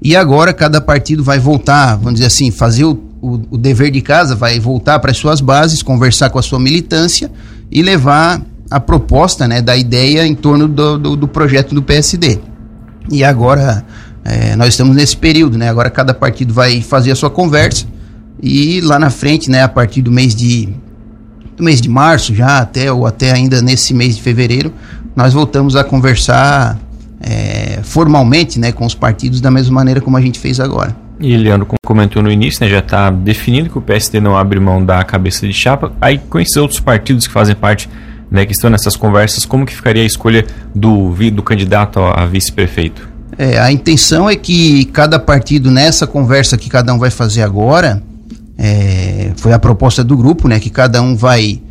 E 0.00 0.16
agora 0.16 0.52
cada 0.54 0.80
partido 0.80 1.22
vai 1.22 1.38
voltar, 1.38 1.96
vamos 1.96 2.14
dizer 2.14 2.26
assim, 2.26 2.50
fazer 2.50 2.84
o, 2.84 2.98
o, 3.20 3.34
o 3.50 3.58
dever 3.58 3.90
de 3.90 4.00
casa, 4.00 4.34
vai 4.34 4.58
voltar 4.58 4.98
para 5.00 5.10
as 5.10 5.16
suas 5.18 5.40
bases, 5.40 5.82
conversar 5.82 6.30
com 6.30 6.38
a 6.38 6.42
sua 6.42 6.58
militância 6.58 7.30
e 7.70 7.82
levar 7.82 8.40
a 8.70 8.80
proposta 8.80 9.46
né, 9.46 9.60
da 9.60 9.76
ideia 9.76 10.26
em 10.26 10.34
torno 10.34 10.66
do, 10.66 10.98
do, 10.98 11.16
do 11.16 11.28
projeto 11.28 11.74
do 11.74 11.82
PSD. 11.82 12.38
E 13.10 13.22
agora 13.22 13.84
é, 14.24 14.56
nós 14.56 14.68
estamos 14.68 14.94
nesse 14.94 15.16
período, 15.16 15.58
né? 15.58 15.68
Agora 15.68 15.90
cada 15.90 16.14
partido 16.14 16.52
vai 16.52 16.80
fazer 16.80 17.10
a 17.10 17.16
sua 17.16 17.30
conversa 17.30 17.86
e 18.42 18.80
lá 18.80 18.98
na 18.98 19.10
frente, 19.10 19.50
né, 19.50 19.62
a 19.62 19.68
partir 19.68 20.02
do 20.02 20.10
mês 20.10 20.34
de 20.34 20.68
do 21.56 21.64
mês 21.64 21.80
de 21.80 21.88
março 21.88 22.32
já 22.32 22.58
até 22.58 22.92
ou 22.92 23.04
até 23.04 23.32
ainda 23.32 23.60
nesse 23.60 23.92
mês 23.92 24.16
de 24.16 24.22
fevereiro, 24.22 24.72
nós 25.16 25.34
voltamos 25.34 25.74
a 25.74 25.82
conversar 25.82 26.78
é, 27.20 27.80
formalmente, 27.82 28.60
né, 28.60 28.70
com 28.70 28.86
os 28.86 28.94
partidos 28.94 29.40
da 29.40 29.50
mesma 29.50 29.74
maneira 29.74 30.00
como 30.00 30.16
a 30.16 30.20
gente 30.20 30.38
fez 30.38 30.60
agora. 30.60 30.96
E 31.18 31.36
Leandro 31.36 31.66
comentou 31.84 32.22
no 32.22 32.30
início, 32.30 32.64
né, 32.64 32.70
já 32.70 32.78
está 32.78 33.10
definido 33.10 33.68
que 33.68 33.76
o 33.76 33.80
PSD 33.80 34.20
não 34.20 34.36
abre 34.36 34.60
mão 34.60 34.84
da 34.84 35.02
cabeça 35.02 35.44
de 35.46 35.52
chapa. 35.52 35.92
Aí 36.00 36.18
com 36.18 36.38
esses 36.38 36.56
outros 36.56 36.78
partidos 36.78 37.26
que 37.26 37.32
fazem 37.32 37.56
parte, 37.56 37.90
né, 38.30 38.46
que 38.46 38.52
estão 38.52 38.70
nessas 38.70 38.94
conversas, 38.94 39.44
como 39.44 39.66
que 39.66 39.74
ficaria 39.74 40.04
a 40.04 40.06
escolha 40.06 40.46
do, 40.72 41.12
do 41.32 41.42
candidato 41.42 41.98
a 41.98 42.24
vice-prefeito? 42.24 43.08
É, 43.36 43.58
a 43.58 43.72
intenção 43.72 44.30
é 44.30 44.36
que 44.36 44.84
cada 44.86 45.18
partido, 45.18 45.70
nessa 45.70 46.06
conversa 46.06 46.56
que 46.56 46.68
cada 46.68 46.94
um 46.94 46.98
vai 46.98 47.10
fazer 47.10 47.42
agora, 47.42 48.02
é, 48.58 49.32
foi 49.36 49.52
a 49.52 49.58
proposta 49.58 50.02
do 50.02 50.16
grupo, 50.16 50.48
né, 50.48 50.58
que 50.58 50.68
cada 50.68 51.00
um 51.00 51.14
vai 51.14 51.62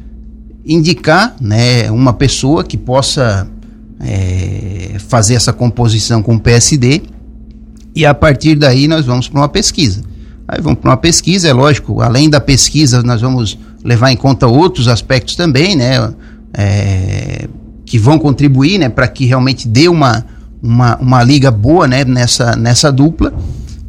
indicar 0.65 1.35
né, 1.39 1.91
uma 1.91 2.13
pessoa 2.13 2.63
que 2.63 2.77
possa 2.77 3.47
é, 3.99 4.95
fazer 5.07 5.35
essa 5.35 5.51
composição 5.51 6.23
com 6.23 6.35
o 6.35 6.39
PSD 6.39 7.01
e 7.93 8.05
a 8.05 8.13
partir 8.13 8.55
daí 8.55 8.87
nós 8.87 9.05
vamos 9.05 9.27
para 9.27 9.41
uma 9.41 9.49
pesquisa. 9.49 10.01
Aí 10.47 10.61
vamos 10.61 10.79
para 10.79 10.91
uma 10.91 10.97
pesquisa, 10.97 11.49
é 11.49 11.53
lógico, 11.53 12.01
além 12.01 12.29
da 12.29 12.39
pesquisa 12.39 13.03
nós 13.03 13.21
vamos 13.21 13.59
levar 13.83 14.11
em 14.11 14.17
conta 14.17 14.47
outros 14.47 14.87
aspectos 14.87 15.35
também, 15.35 15.75
né, 15.75 16.13
é, 16.53 17.49
que 17.85 17.99
vão 17.99 18.17
contribuir, 18.17 18.77
né, 18.77 18.87
para 18.87 19.07
que 19.07 19.25
realmente 19.25 19.67
dê 19.67 19.89
uma 19.89 20.25
uma, 20.61 20.97
uma 20.97 21.23
liga 21.23 21.51
boa 21.51 21.87
né, 21.87 22.03
nessa, 22.03 22.55
nessa 22.55 22.91
dupla, 22.91 23.33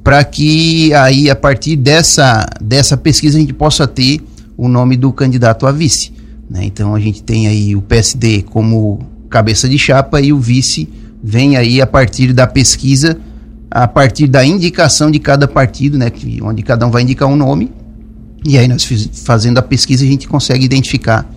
para 0.08 0.24
que 0.24 0.94
aí 0.94 1.28
a 1.28 1.36
partir 1.36 1.76
dessa, 1.76 2.46
dessa 2.62 2.96
pesquisa 2.96 3.36
a 3.36 3.40
gente 3.42 3.52
possa 3.52 3.86
ter 3.86 4.22
o 4.56 4.66
nome 4.66 4.96
do 4.96 5.12
candidato 5.12 5.66
a 5.66 5.70
vice. 5.70 6.14
Né? 6.48 6.64
Então 6.64 6.94
a 6.94 6.98
gente 6.98 7.22
tem 7.22 7.46
aí 7.46 7.76
o 7.76 7.82
PSD 7.82 8.40
como 8.40 9.00
cabeça 9.28 9.68
de 9.68 9.78
chapa 9.78 10.18
e 10.18 10.32
o 10.32 10.40
vice 10.40 10.88
vem 11.22 11.58
aí 11.58 11.82
a 11.82 11.86
partir 11.86 12.32
da 12.32 12.46
pesquisa, 12.46 13.18
a 13.70 13.86
partir 13.86 14.26
da 14.28 14.42
indicação 14.42 15.10
de 15.10 15.18
cada 15.18 15.46
partido, 15.46 15.98
né, 15.98 16.10
onde 16.40 16.62
cada 16.62 16.86
um 16.86 16.90
vai 16.90 17.02
indicar 17.02 17.28
um 17.28 17.36
nome. 17.36 17.70
E 18.46 18.56
aí 18.56 18.66
nós 18.66 18.84
fiz, 18.84 19.10
fazendo 19.12 19.58
a 19.58 19.62
pesquisa 19.62 20.06
a 20.06 20.08
gente 20.08 20.26
consegue 20.26 20.64
identificar 20.64 21.30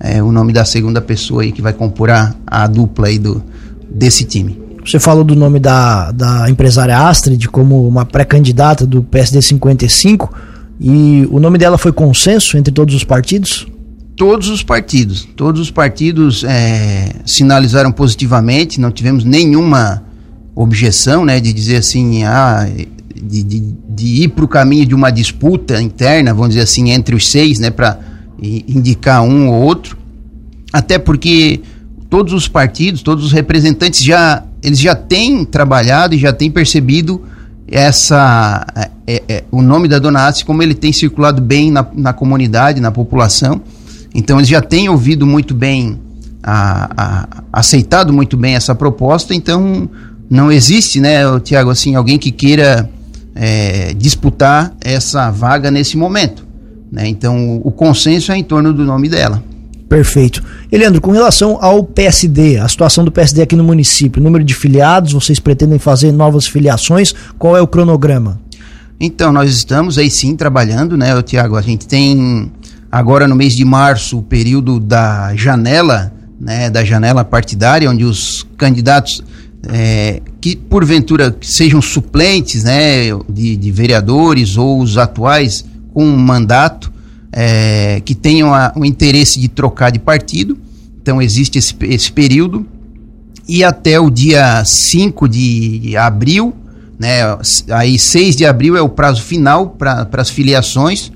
é, 0.00 0.22
o 0.22 0.32
nome 0.32 0.50
da 0.50 0.64
segunda 0.64 1.02
pessoa 1.02 1.42
aí 1.42 1.52
que 1.52 1.60
vai 1.60 1.74
compor 1.74 2.08
a, 2.08 2.34
a 2.46 2.66
dupla 2.66 3.08
aí 3.08 3.18
do, 3.18 3.44
desse 3.86 4.24
time. 4.24 4.63
Você 4.84 5.00
falou 5.00 5.24
do 5.24 5.34
nome 5.34 5.58
da, 5.58 6.12
da 6.12 6.50
empresária 6.50 6.98
Astrid 7.08 7.48
como 7.48 7.88
uma 7.88 8.04
pré-candidata 8.04 8.86
do 8.86 9.02
PSD 9.02 9.40
55 9.40 10.32
e 10.78 11.26
o 11.30 11.40
nome 11.40 11.56
dela 11.56 11.78
foi 11.78 11.90
consenso 11.90 12.58
entre 12.58 12.72
todos 12.72 12.94
os 12.94 13.02
partidos? 13.02 13.66
Todos 14.14 14.48
os 14.48 14.62
partidos. 14.62 15.26
Todos 15.34 15.60
os 15.60 15.70
partidos 15.70 16.44
é, 16.44 17.14
sinalizaram 17.24 17.90
positivamente, 17.90 18.78
não 18.78 18.90
tivemos 18.90 19.24
nenhuma 19.24 20.02
objeção 20.54 21.24
né, 21.24 21.40
de 21.40 21.52
dizer 21.52 21.76
assim, 21.76 22.22
ah, 22.24 22.68
de, 23.14 23.42
de, 23.42 23.74
de 23.88 24.06
ir 24.22 24.28
para 24.28 24.44
o 24.44 24.48
caminho 24.48 24.84
de 24.84 24.94
uma 24.94 25.10
disputa 25.10 25.80
interna, 25.80 26.34
vamos 26.34 26.50
dizer 26.50 26.60
assim, 26.60 26.90
entre 26.90 27.14
os 27.14 27.30
seis, 27.30 27.58
né, 27.58 27.70
para 27.70 27.98
indicar 28.40 29.22
um 29.22 29.48
ou 29.48 29.62
outro. 29.62 29.96
Até 30.72 30.98
porque 30.98 31.62
todos 32.10 32.32
os 32.34 32.46
partidos, 32.46 33.02
todos 33.02 33.24
os 33.24 33.32
representantes 33.32 34.02
já 34.04 34.44
eles 34.64 34.78
já 34.80 34.94
têm 34.94 35.44
trabalhado 35.44 36.14
e 36.14 36.18
já 36.18 36.32
têm 36.32 36.50
percebido 36.50 37.22
essa 37.68 38.66
é, 38.74 38.90
é, 39.06 39.22
é, 39.28 39.44
o 39.50 39.60
nome 39.60 39.88
da 39.88 39.98
Dona 39.98 40.26
Ace 40.26 40.42
como 40.42 40.62
ele 40.62 40.74
tem 40.74 40.90
circulado 40.90 41.42
bem 41.42 41.70
na, 41.70 41.86
na 41.94 42.14
comunidade, 42.14 42.80
na 42.80 42.90
população. 42.90 43.60
Então 44.14 44.38
eles 44.38 44.48
já 44.48 44.62
têm 44.62 44.88
ouvido 44.88 45.26
muito 45.26 45.54
bem, 45.54 46.00
a, 46.42 46.90
a, 46.96 47.28
aceitado 47.52 48.10
muito 48.10 48.38
bem 48.38 48.54
essa 48.54 48.74
proposta. 48.74 49.34
Então 49.34 49.86
não 50.30 50.50
existe, 50.50 50.98
né, 50.98 51.18
Tiago, 51.40 51.68
assim, 51.68 51.94
alguém 51.94 52.18
que 52.18 52.30
queira 52.30 52.88
é, 53.34 53.92
disputar 53.92 54.74
essa 54.80 55.30
vaga 55.30 55.70
nesse 55.70 55.94
momento. 55.98 56.42
Né? 56.90 57.06
Então 57.06 57.58
o, 57.58 57.68
o 57.68 57.70
consenso 57.70 58.32
é 58.32 58.38
em 58.38 58.44
torno 58.44 58.72
do 58.72 58.82
nome 58.82 59.10
dela. 59.10 59.42
Perfeito. 59.88 60.42
Eliandro, 60.72 61.00
com 61.00 61.10
relação 61.10 61.58
ao 61.60 61.84
PSD, 61.84 62.58
a 62.58 62.66
situação 62.68 63.04
do 63.04 63.12
PSD 63.12 63.42
aqui 63.42 63.54
no 63.54 63.64
município, 63.64 64.22
número 64.22 64.42
de 64.42 64.54
filiados, 64.54 65.12
vocês 65.12 65.38
pretendem 65.38 65.78
fazer 65.78 66.10
novas 66.10 66.46
filiações? 66.46 67.14
Qual 67.38 67.56
é 67.56 67.60
o 67.60 67.66
cronograma? 67.66 68.40
Então, 68.98 69.32
nós 69.32 69.50
estamos 69.50 69.98
aí 69.98 70.10
sim 70.10 70.34
trabalhando, 70.36 70.96
né, 70.96 71.20
Tiago? 71.22 71.56
A 71.56 71.62
gente 71.62 71.86
tem 71.86 72.50
agora 72.90 73.28
no 73.28 73.34
mês 73.34 73.54
de 73.54 73.64
março 73.64 74.18
o 74.18 74.22
período 74.22 74.80
da 74.80 75.34
janela, 75.36 76.12
né, 76.40 76.70
da 76.70 76.84
janela 76.84 77.24
partidária, 77.24 77.90
onde 77.90 78.04
os 78.04 78.46
candidatos 78.56 79.22
é, 79.68 80.20
que 80.40 80.56
porventura 80.56 81.36
sejam 81.40 81.82
suplentes, 81.82 82.64
né, 82.64 83.08
de, 83.28 83.56
de 83.56 83.72
vereadores 83.72 84.56
ou 84.56 84.80
os 84.80 84.96
atuais 84.96 85.64
com 85.92 86.04
mandato, 86.06 86.92
é, 87.36 88.00
que 88.04 88.14
tenham 88.14 88.54
a, 88.54 88.72
o 88.76 88.84
interesse 88.84 89.40
de 89.40 89.48
trocar 89.48 89.90
de 89.90 89.98
partido. 89.98 90.56
Então 91.02 91.20
existe 91.20 91.58
esse, 91.58 91.74
esse 91.82 92.10
período. 92.10 92.64
E 93.46 93.64
até 93.64 93.98
o 93.98 94.08
dia 94.08 94.64
5 94.64 95.28
de 95.28 95.96
abril, 95.96 96.54
né, 96.98 97.20
aí 97.70 97.98
6 97.98 98.36
de 98.36 98.46
abril 98.46 98.76
é 98.76 98.80
o 98.80 98.88
prazo 98.88 99.22
final 99.22 99.70
para 99.70 100.08
as 100.12 100.30
filiações 100.30 101.12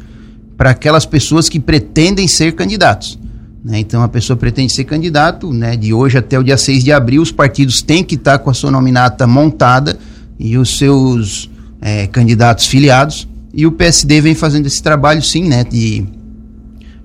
para 0.58 0.70
aquelas 0.70 1.06
pessoas 1.06 1.48
que 1.48 1.60
pretendem 1.60 2.26
ser 2.26 2.52
candidatos. 2.52 3.16
Né? 3.64 3.78
Então 3.78 4.02
a 4.02 4.08
pessoa 4.08 4.36
pretende 4.36 4.72
ser 4.72 4.84
candidato, 4.84 5.52
né, 5.52 5.76
de 5.76 5.94
hoje 5.94 6.18
até 6.18 6.36
o 6.36 6.42
dia 6.42 6.58
6 6.58 6.82
de 6.82 6.92
abril, 6.92 7.22
os 7.22 7.30
partidos 7.30 7.80
têm 7.80 8.02
que 8.02 8.16
estar 8.16 8.40
com 8.40 8.50
a 8.50 8.54
sua 8.54 8.70
nominata 8.70 9.24
montada 9.24 9.96
e 10.36 10.58
os 10.58 10.76
seus 10.76 11.48
é, 11.80 12.08
candidatos 12.08 12.66
filiados 12.66 13.28
e 13.52 13.66
o 13.66 13.72
PSD 13.72 14.20
vem 14.20 14.34
fazendo 14.34 14.66
esse 14.66 14.82
trabalho, 14.82 15.22
sim, 15.22 15.44
né, 15.44 15.64
de, 15.64 16.04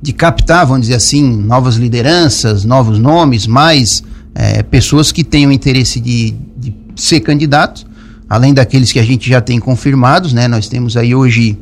de 0.01 0.13
captar, 0.13 0.65
vamos 0.65 0.83
dizer 0.83 0.95
assim, 0.95 1.23
novas 1.23 1.75
lideranças, 1.75 2.65
novos 2.65 2.99
nomes, 2.99 3.47
mais 3.47 4.03
é, 4.35 4.61
pessoas 4.63 5.11
que 5.11 5.23
tenham 5.23 5.51
interesse 5.51 5.99
de, 5.99 6.35
de 6.57 6.73
ser 6.95 7.21
candidatos, 7.21 7.85
além 8.29 8.53
daqueles 8.53 8.91
que 8.91 8.99
a 8.99 9.03
gente 9.03 9.29
já 9.29 9.39
tem 9.39 9.59
confirmados, 9.59 10.33
né, 10.33 10.47
nós 10.47 10.67
temos 10.67 10.97
aí 10.97 11.15
hoje 11.15 11.57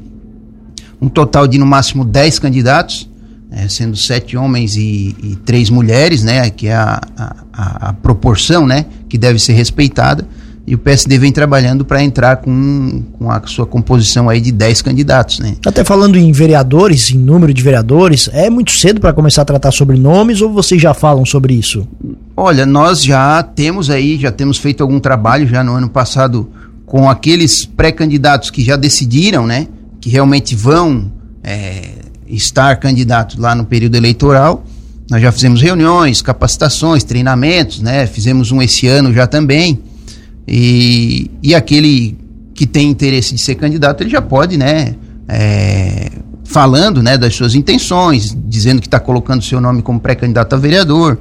um 1.01 1.09
total 1.09 1.47
de 1.47 1.57
no 1.57 1.65
máximo 1.65 2.05
10 2.05 2.39
candidatos, 2.39 3.09
é, 3.51 3.67
sendo 3.67 3.97
sete 3.97 4.37
homens 4.37 4.77
e, 4.77 5.15
e, 5.21 5.35
três 5.43 5.69
mulheres, 5.69 6.23
né, 6.23 6.49
que 6.49 6.67
é 6.67 6.75
a, 6.75 7.01
a, 7.17 7.89
a 7.89 7.93
proporção, 7.93 8.65
né, 8.65 8.85
que 9.09 9.17
deve 9.17 9.39
ser 9.39 9.53
respeitada 9.53 10.25
e 10.65 10.75
o 10.75 10.77
PSD 10.77 11.17
vem 11.17 11.31
trabalhando 11.31 11.83
para 11.83 12.03
entrar 12.03 12.37
com, 12.37 13.03
com 13.17 13.31
a 13.31 13.41
sua 13.45 13.65
composição 13.65 14.29
aí 14.29 14.39
de 14.39 14.51
10 14.51 14.81
candidatos, 14.81 15.39
né? 15.39 15.55
Até 15.65 15.83
falando 15.83 16.17
em 16.17 16.31
vereadores, 16.31 17.11
em 17.11 17.17
número 17.17 17.53
de 17.53 17.63
vereadores, 17.63 18.29
é 18.31 18.49
muito 18.49 18.71
cedo 18.71 19.01
para 19.01 19.11
começar 19.11 19.41
a 19.41 19.45
tratar 19.45 19.71
sobre 19.71 19.97
nomes 19.97 20.41
ou 20.41 20.51
vocês 20.51 20.81
já 20.81 20.93
falam 20.93 21.25
sobre 21.25 21.55
isso? 21.55 21.87
Olha, 22.37 22.65
nós 22.65 23.03
já 23.03 23.41
temos 23.41 23.89
aí, 23.89 24.19
já 24.19 24.31
temos 24.31 24.57
feito 24.57 24.81
algum 24.81 24.99
trabalho 24.99 25.47
já 25.47 25.63
no 25.63 25.73
ano 25.73 25.89
passado 25.89 26.49
com 26.85 27.09
aqueles 27.09 27.65
pré-candidatos 27.65 28.49
que 28.49 28.63
já 28.63 28.75
decidiram, 28.75 29.47
né? 29.47 29.67
Que 29.99 30.09
realmente 30.09 30.55
vão 30.55 31.11
é, 31.43 31.89
estar 32.27 32.75
candidatos 32.77 33.37
lá 33.37 33.55
no 33.55 33.65
período 33.65 33.95
eleitoral. 33.95 34.63
Nós 35.09 35.21
já 35.21 35.31
fizemos 35.31 35.61
reuniões, 35.61 36.21
capacitações, 36.21 37.03
treinamentos, 37.03 37.81
né? 37.81 38.05
Fizemos 38.05 38.51
um 38.51 38.61
esse 38.61 38.87
ano 38.87 39.13
já 39.13 39.25
também. 39.25 39.79
E, 40.47 41.29
e 41.41 41.55
aquele 41.55 42.17
que 42.53 42.65
tem 42.65 42.89
interesse 42.89 43.33
de 43.33 43.41
ser 43.41 43.55
candidato, 43.55 44.01
ele 44.01 44.09
já 44.09 44.21
pode, 44.21 44.57
né, 44.57 44.95
é, 45.27 46.09
falando, 46.43 47.01
né, 47.01 47.17
das 47.17 47.33
suas 47.35 47.55
intenções, 47.55 48.35
dizendo 48.45 48.81
que 48.81 48.87
está 48.87 48.99
colocando 48.99 49.41
seu 49.41 49.61
nome 49.61 49.81
como 49.81 49.99
pré-candidato 49.99 50.53
a 50.53 50.57
vereador, 50.57 51.17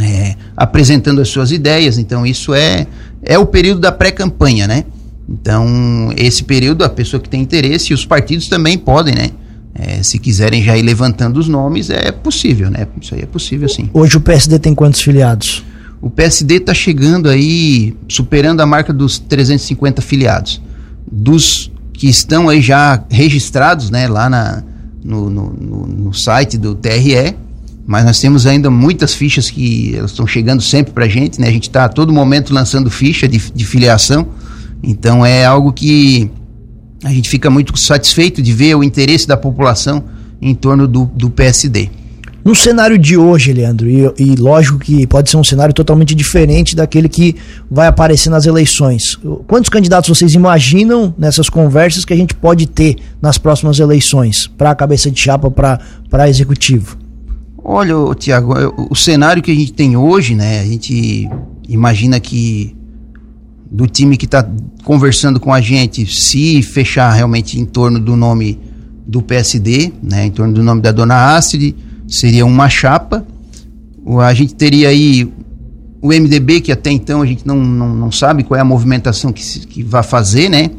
é, 0.00 0.34
apresentando 0.56 1.20
as 1.20 1.28
suas 1.28 1.52
ideias. 1.52 1.98
Então, 1.98 2.26
isso 2.26 2.54
é, 2.54 2.86
é 3.22 3.38
o 3.38 3.46
período 3.46 3.80
da 3.80 3.92
pré-campanha, 3.92 4.66
né? 4.66 4.84
Então, 5.28 6.12
esse 6.16 6.44
período, 6.44 6.84
a 6.84 6.88
pessoa 6.88 7.20
que 7.20 7.28
tem 7.28 7.40
interesse, 7.40 7.92
e 7.92 7.94
os 7.94 8.04
partidos 8.04 8.48
também 8.48 8.78
podem, 8.78 9.14
né? 9.14 9.30
É, 9.74 10.02
se 10.02 10.18
quiserem 10.18 10.62
já 10.62 10.76
ir 10.76 10.82
levantando 10.82 11.38
os 11.38 11.48
nomes, 11.48 11.90
é 11.90 12.10
possível, 12.10 12.70
né? 12.70 12.86
Isso 13.00 13.14
aí 13.14 13.22
é 13.22 13.26
possível 13.26 13.68
sim. 13.68 13.90
Hoje 13.92 14.16
o 14.16 14.20
PSD 14.20 14.58
tem 14.58 14.74
quantos 14.74 15.02
filiados? 15.02 15.62
O 16.06 16.10
PSD 16.10 16.58
está 16.58 16.72
chegando 16.72 17.28
aí, 17.28 17.96
superando 18.08 18.60
a 18.60 18.66
marca 18.66 18.92
dos 18.92 19.18
350 19.18 20.00
filiados. 20.00 20.62
Dos 21.10 21.68
que 21.92 22.06
estão 22.08 22.48
aí 22.48 22.62
já 22.62 23.02
registrados, 23.10 23.90
né, 23.90 24.06
lá 24.06 24.30
na, 24.30 24.62
no, 25.02 25.28
no, 25.28 25.50
no, 25.50 26.14
site 26.14 26.56
do 26.56 26.76
TRE, 26.76 27.34
mas 27.84 28.04
nós 28.04 28.20
temos 28.20 28.46
ainda 28.46 28.70
muitas 28.70 29.14
fichas 29.14 29.50
que 29.50 29.96
estão 30.04 30.28
chegando 30.28 30.62
sempre 30.62 30.92
para 30.92 31.06
a 31.06 31.08
gente, 31.08 31.40
né? 31.40 31.48
A 31.48 31.50
gente 31.50 31.68
está 31.68 31.86
a 31.86 31.88
todo 31.88 32.12
momento 32.12 32.54
lançando 32.54 32.88
ficha 32.88 33.26
de, 33.26 33.38
de 33.52 33.66
filiação, 33.66 34.28
então 34.84 35.26
é 35.26 35.44
algo 35.44 35.72
que 35.72 36.30
a 37.02 37.10
gente 37.10 37.28
fica 37.28 37.50
muito 37.50 37.76
satisfeito 37.76 38.40
de 38.40 38.52
ver 38.52 38.76
o 38.76 38.84
interesse 38.84 39.26
da 39.26 39.36
população 39.36 40.04
em 40.40 40.54
torno 40.54 40.86
do, 40.86 41.04
do 41.06 41.30
PSD. 41.30 41.90
No 42.46 42.54
cenário 42.54 42.96
de 42.96 43.16
hoje, 43.16 43.52
Leandro, 43.52 43.90
e, 43.90 44.08
e, 44.20 44.36
lógico 44.36 44.78
que 44.78 45.04
pode 45.04 45.28
ser 45.28 45.36
um 45.36 45.42
cenário 45.42 45.74
totalmente 45.74 46.14
diferente 46.14 46.76
daquele 46.76 47.08
que 47.08 47.34
vai 47.68 47.88
aparecer 47.88 48.30
nas 48.30 48.46
eleições. 48.46 49.18
Quantos 49.48 49.68
candidatos 49.68 50.16
vocês 50.16 50.32
imaginam 50.32 51.12
nessas 51.18 51.48
conversas 51.48 52.04
que 52.04 52.12
a 52.12 52.16
gente 52.16 52.36
pode 52.36 52.68
ter 52.68 52.98
nas 53.20 53.36
próximas 53.36 53.80
eleições 53.80 54.46
para 54.46 54.70
a 54.70 54.76
cabeça 54.76 55.10
de 55.10 55.18
chapa 55.18 55.50
para 55.50 56.28
executivo? 56.28 56.96
Olha, 57.64 57.96
Tiago, 58.14 58.54
o 58.90 58.94
cenário 58.94 59.42
que 59.42 59.50
a 59.50 59.54
gente 59.54 59.72
tem 59.72 59.96
hoje, 59.96 60.36
né? 60.36 60.60
A 60.60 60.64
gente 60.64 61.28
imagina 61.68 62.20
que 62.20 62.76
do 63.68 63.88
time 63.88 64.16
que 64.16 64.24
está 64.24 64.48
conversando 64.84 65.40
com 65.40 65.52
a 65.52 65.60
gente, 65.60 66.06
se 66.06 66.62
fechar 66.62 67.10
realmente 67.10 67.58
em 67.58 67.64
torno 67.64 67.98
do 67.98 68.14
nome 68.14 68.56
do 69.04 69.20
PSD, 69.20 69.92
né, 70.00 70.26
em 70.26 70.30
torno 70.30 70.54
do 70.54 70.62
nome 70.62 70.80
da 70.80 70.92
dona 70.92 71.34
Astrid, 71.34 71.74
seria 72.08 72.44
uma 72.44 72.68
chapa. 72.68 73.26
A 74.20 74.34
gente 74.34 74.54
teria 74.54 74.88
aí 74.88 75.28
o 76.00 76.08
MDB, 76.08 76.60
que 76.60 76.72
até 76.72 76.90
então 76.90 77.22
a 77.22 77.26
gente 77.26 77.46
não, 77.46 77.56
não, 77.56 77.94
não 77.94 78.12
sabe 78.12 78.44
qual 78.44 78.56
é 78.56 78.60
a 78.60 78.64
movimentação 78.64 79.32
que, 79.32 79.44
se, 79.44 79.60
que 79.60 79.82
vai 79.82 80.02
fazer, 80.02 80.48
né? 80.48 80.70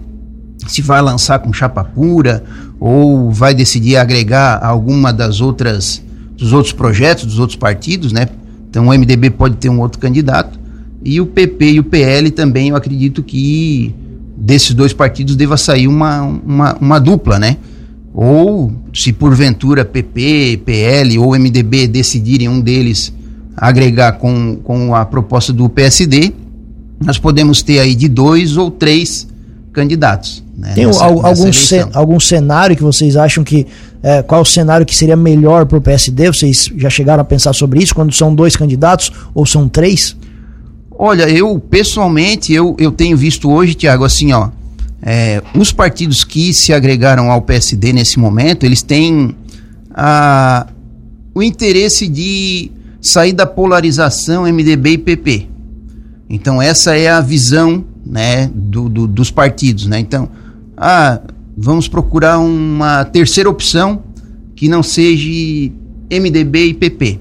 Se 0.68 0.82
vai 0.82 1.02
lançar 1.02 1.40
com 1.40 1.52
chapa 1.52 1.84
pura 1.84 2.44
ou 2.80 3.32
vai 3.32 3.54
decidir 3.54 3.98
agregar 3.98 4.64
alguma 4.64 5.12
das 5.12 5.42
outras 5.42 6.04
dos 6.38 6.54
outros 6.54 6.72
projetos, 6.72 7.26
dos 7.26 7.40
outros 7.40 7.58
partidos, 7.58 8.12
né? 8.12 8.30
Então 8.70 8.88
o 8.88 8.94
MDB 8.94 9.32
pode 9.32 9.56
ter 9.56 9.70
um 9.70 9.80
outro 9.80 10.00
candidato. 10.00 10.60
E 11.04 11.20
o 11.20 11.26
PP 11.26 11.72
e 11.72 11.80
o 11.80 11.84
PL 11.84 12.30
também, 12.32 12.70
eu 12.70 12.76
acredito 12.76 13.24
que 13.24 13.94
desses 14.38 14.74
dois 14.74 14.94
partidos 14.94 15.36
deva 15.36 15.58
sair 15.58 15.88
uma, 15.88 16.22
uma, 16.22 16.74
uma 16.76 17.00
dupla, 17.00 17.40
né? 17.40 17.58
Ou 18.20 18.74
se 18.92 19.14
porventura 19.14 19.86
PP, 19.86 20.64
PL 20.66 21.20
ou 21.20 21.38
MDB 21.38 21.88
decidirem 21.88 22.50
um 22.50 22.60
deles 22.60 23.14
agregar 23.56 24.14
com, 24.14 24.56
com 24.56 24.96
a 24.96 25.06
proposta 25.06 25.54
do 25.54 25.70
PSD, 25.70 26.34
nós 27.00 27.20
podemos 27.20 27.62
ter 27.62 27.78
aí 27.78 27.94
de 27.94 28.08
dois 28.08 28.58
ou 28.58 28.72
três 28.72 29.28
candidatos. 29.72 30.44
Né, 30.58 30.72
Tem 30.74 30.88
nessa, 30.88 31.06
algum, 31.06 31.46
nessa 31.46 31.90
algum 31.94 32.20
cenário 32.20 32.76
que 32.76 32.82
vocês 32.82 33.16
acham 33.16 33.44
que. 33.44 33.68
É, 34.02 34.24
qual 34.24 34.42
o 34.42 34.46
cenário 34.46 34.84
que 34.84 34.96
seria 34.96 35.16
melhor 35.16 35.68
para 35.68 35.78
o 35.78 35.82
PSD? 35.82 36.28
Vocês 36.28 36.72
já 36.76 36.90
chegaram 36.90 37.22
a 37.22 37.26
pensar 37.26 37.54
sobre 37.54 37.84
isso 37.84 37.94
quando 37.94 38.12
são 38.12 38.34
dois 38.34 38.56
candidatos 38.56 39.12
ou 39.36 39.46
são 39.46 39.70
três? 39.70 40.16
Olha, 40.98 41.30
eu 41.30 41.60
pessoalmente 41.60 42.52
eu, 42.52 42.76
eu 42.80 42.92
tenho 42.92 43.16
visto 43.16 43.52
hoje, 43.52 43.76
Tiago, 43.76 44.04
assim, 44.04 44.34
ó, 44.34 44.50
é, 45.02 45.42
os 45.56 45.72
partidos 45.72 46.24
que 46.24 46.54
se 46.54 46.74
agregaram 46.74 47.32
ao 47.32 47.42
PSD 47.42 47.94
nesse 47.94 48.20
momento, 48.20 48.66
eles 48.66 48.82
têm 48.82 49.36
a, 49.94 50.68
o 51.34 51.44
interesse 51.44 52.08
de 52.08 52.72
sair 53.02 53.34
da 53.34 53.46
polarização 53.46 54.44
MDB 54.44 54.92
e 54.92 54.98
PP. 54.98 55.48
Então 56.30 56.62
essa 56.62 56.98
é 56.98 57.10
a 57.10 57.22
visão 57.22 57.86
né, 58.06 58.50
do, 58.54 58.90
do, 58.90 59.08
dos 59.08 59.32
partidos. 59.32 59.86
Né? 59.86 60.00
Então, 60.00 60.30
ah, 60.76 61.22
vamos 61.56 61.88
procurar 61.88 62.40
uma 62.40 63.06
terceira 63.06 63.50
opção 63.50 64.04
que 64.56 64.68
não 64.68 64.82
seja 64.82 65.30
MDB 66.12 66.66
e 66.66 66.74
PP. 66.74 67.20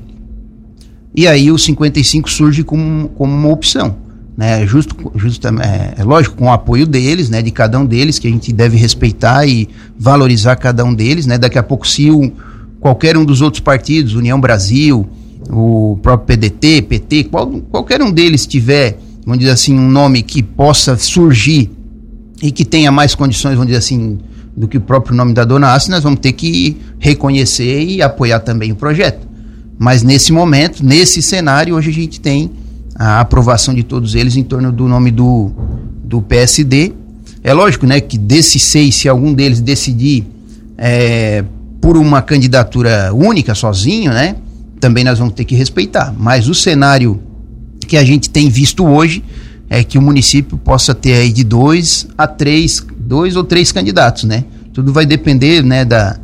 E 1.15 1.27
aí 1.27 1.51
o 1.51 1.59
55 1.59 2.31
surge 2.31 2.65
como, 2.65 3.09
como 3.11 3.35
uma 3.35 3.49
opção 3.49 4.06
né, 4.37 4.67
justo, 4.67 4.95
justo 5.15 5.49
é, 5.49 5.95
é, 5.97 6.05
lógico 6.05 6.37
com 6.37 6.47
o 6.47 6.53
apoio 6.53 6.87
deles, 6.87 7.31
né, 7.31 7.41
de 7.41 7.51
cada 7.51 7.79
um 7.79 7.87
deles 7.87 8.19
que 8.19 8.29
a 8.29 8.31
gente 8.31 8.53
deve 8.53 8.77
respeitar 8.77 9.47
e 9.47 9.69
valorizar 9.99 10.57
cada 10.57 10.85
um 10.85 10.95
deles, 10.95 11.27
né, 11.27 11.39
daqui 11.39 11.59
a 11.59 11.63
pouco 11.63 11.89
se 11.89 12.11
o, 12.11 12.31
qualquer 12.79 13.17
um 13.17 13.25
dos 13.25 13.41
outros 13.41 13.61
partidos, 13.61 14.15
União 14.15 14.39
Brasil, 14.39 15.09
o 15.49 15.99
próprio 16.03 16.37
PDT, 16.37 16.83
PT, 16.83 17.25
qual, 17.25 17.49
qualquer 17.71 18.03
um 18.03 18.13
deles 18.13 18.47
tiver, 18.47 18.99
vamos 19.25 19.39
dizer 19.39 19.53
assim, 19.53 19.79
um 19.79 19.89
nome 19.89 20.23
que 20.23 20.43
possa 20.43 20.97
surgir 20.97 21.71
e 22.43 22.51
que 22.53 22.65
tenha 22.65 22.93
mais 22.93 23.15
condições, 23.15 23.55
vamos 23.55 23.69
dizer 23.69 23.79
assim, 23.79 24.19
do 24.55 24.69
que 24.69 24.77
o 24.77 24.81
próprio 24.81 25.15
nome 25.15 25.33
da 25.33 25.45
dona 25.45 25.73
Assi, 25.73 25.91
nós 25.91 26.03
vamos 26.03 26.21
ter 26.21 26.33
que 26.33 26.77
reconhecer 26.99 27.83
e 27.83 28.03
apoiar 28.03 28.41
também 28.41 28.73
o 28.73 28.77
projeto. 28.77 29.27
Mas 29.79 30.03
nesse 30.03 30.33
momento, 30.33 30.85
nesse 30.85 31.23
cenário, 31.23 31.75
hoje 31.75 31.91
a 31.91 31.93
gente 31.93 32.21
tem 32.21 32.51
a 32.99 33.21
aprovação 33.21 33.75
de 33.75 33.83
todos 33.83 34.15
eles 34.15 34.37
em 34.37 34.43
torno 34.43 34.73
do 34.73 34.89
nome 34.89 35.11
do, 35.11 35.53
do 36.03 36.23
PSD. 36.23 36.93
É 37.43 37.53
lógico, 37.53 37.87
né, 37.87 38.01
que 38.01 38.17
desses 38.17 38.63
seis, 38.65 38.97
se 38.97 39.09
algum 39.09 39.33
deles 39.33 39.61
decidir 39.61 40.27
é, 40.79 41.45
por 41.81 41.97
uma 41.97 42.23
candidatura 42.23 43.13
única, 43.13 43.55
sozinho, 43.55 44.13
né, 44.13 44.37
também 44.81 45.05
nós 45.05 45.19
vamos 45.19 45.35
ter 45.35 45.45
que 45.45 45.55
respeitar. 45.55 46.15
Mas 46.19 46.49
o 46.49 46.55
cenário 46.55 47.21
que 47.87 47.97
a 47.97 48.05
gente 48.05 48.31
tem 48.31 48.49
visto 48.49 48.85
hoje 48.85 49.23
é 49.69 49.85
que 49.85 49.99
o 49.99 50.03
município 50.03 50.57
possa 50.57 50.95
ter 50.95 51.15
aí 51.15 51.33
de 51.33 51.45
dois 51.45 52.09
a 52.17 52.27
três, 52.27 52.85
dois 52.99 53.37
ou 53.37 53.45
três 53.45 53.73
candidatos, 53.73 54.25
né? 54.25 54.45
Tudo 54.73 54.93
vai 54.93 55.07
depender, 55.07 55.63
né, 55.63 55.85
da, 55.85 56.19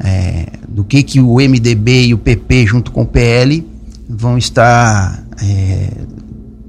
é, 0.00 0.46
do 0.68 0.84
que 0.84 1.02
que 1.02 1.20
o 1.20 1.36
MDB 1.36 2.06
e 2.06 2.14
o 2.14 2.18
PP 2.18 2.66
junto 2.66 2.90
com 2.92 3.02
o 3.02 3.06
PL 3.06 3.66
vão 4.08 4.38
estar 4.38 5.24
é, 5.42 5.90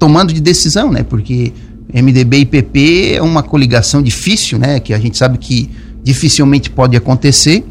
tomando 0.00 0.32
de 0.32 0.40
decisão, 0.40 0.90
né? 0.90 1.04
Porque 1.04 1.52
MDB 1.94 2.38
e 2.38 2.46
PP 2.46 3.12
é 3.16 3.22
uma 3.22 3.42
coligação 3.42 4.02
difícil, 4.02 4.58
né? 4.58 4.80
Que 4.80 4.94
a 4.94 4.98
gente 4.98 5.16
sabe 5.16 5.38
que 5.38 5.70
dificilmente 6.02 6.70
pode 6.70 6.96
acontecer. 6.96 7.64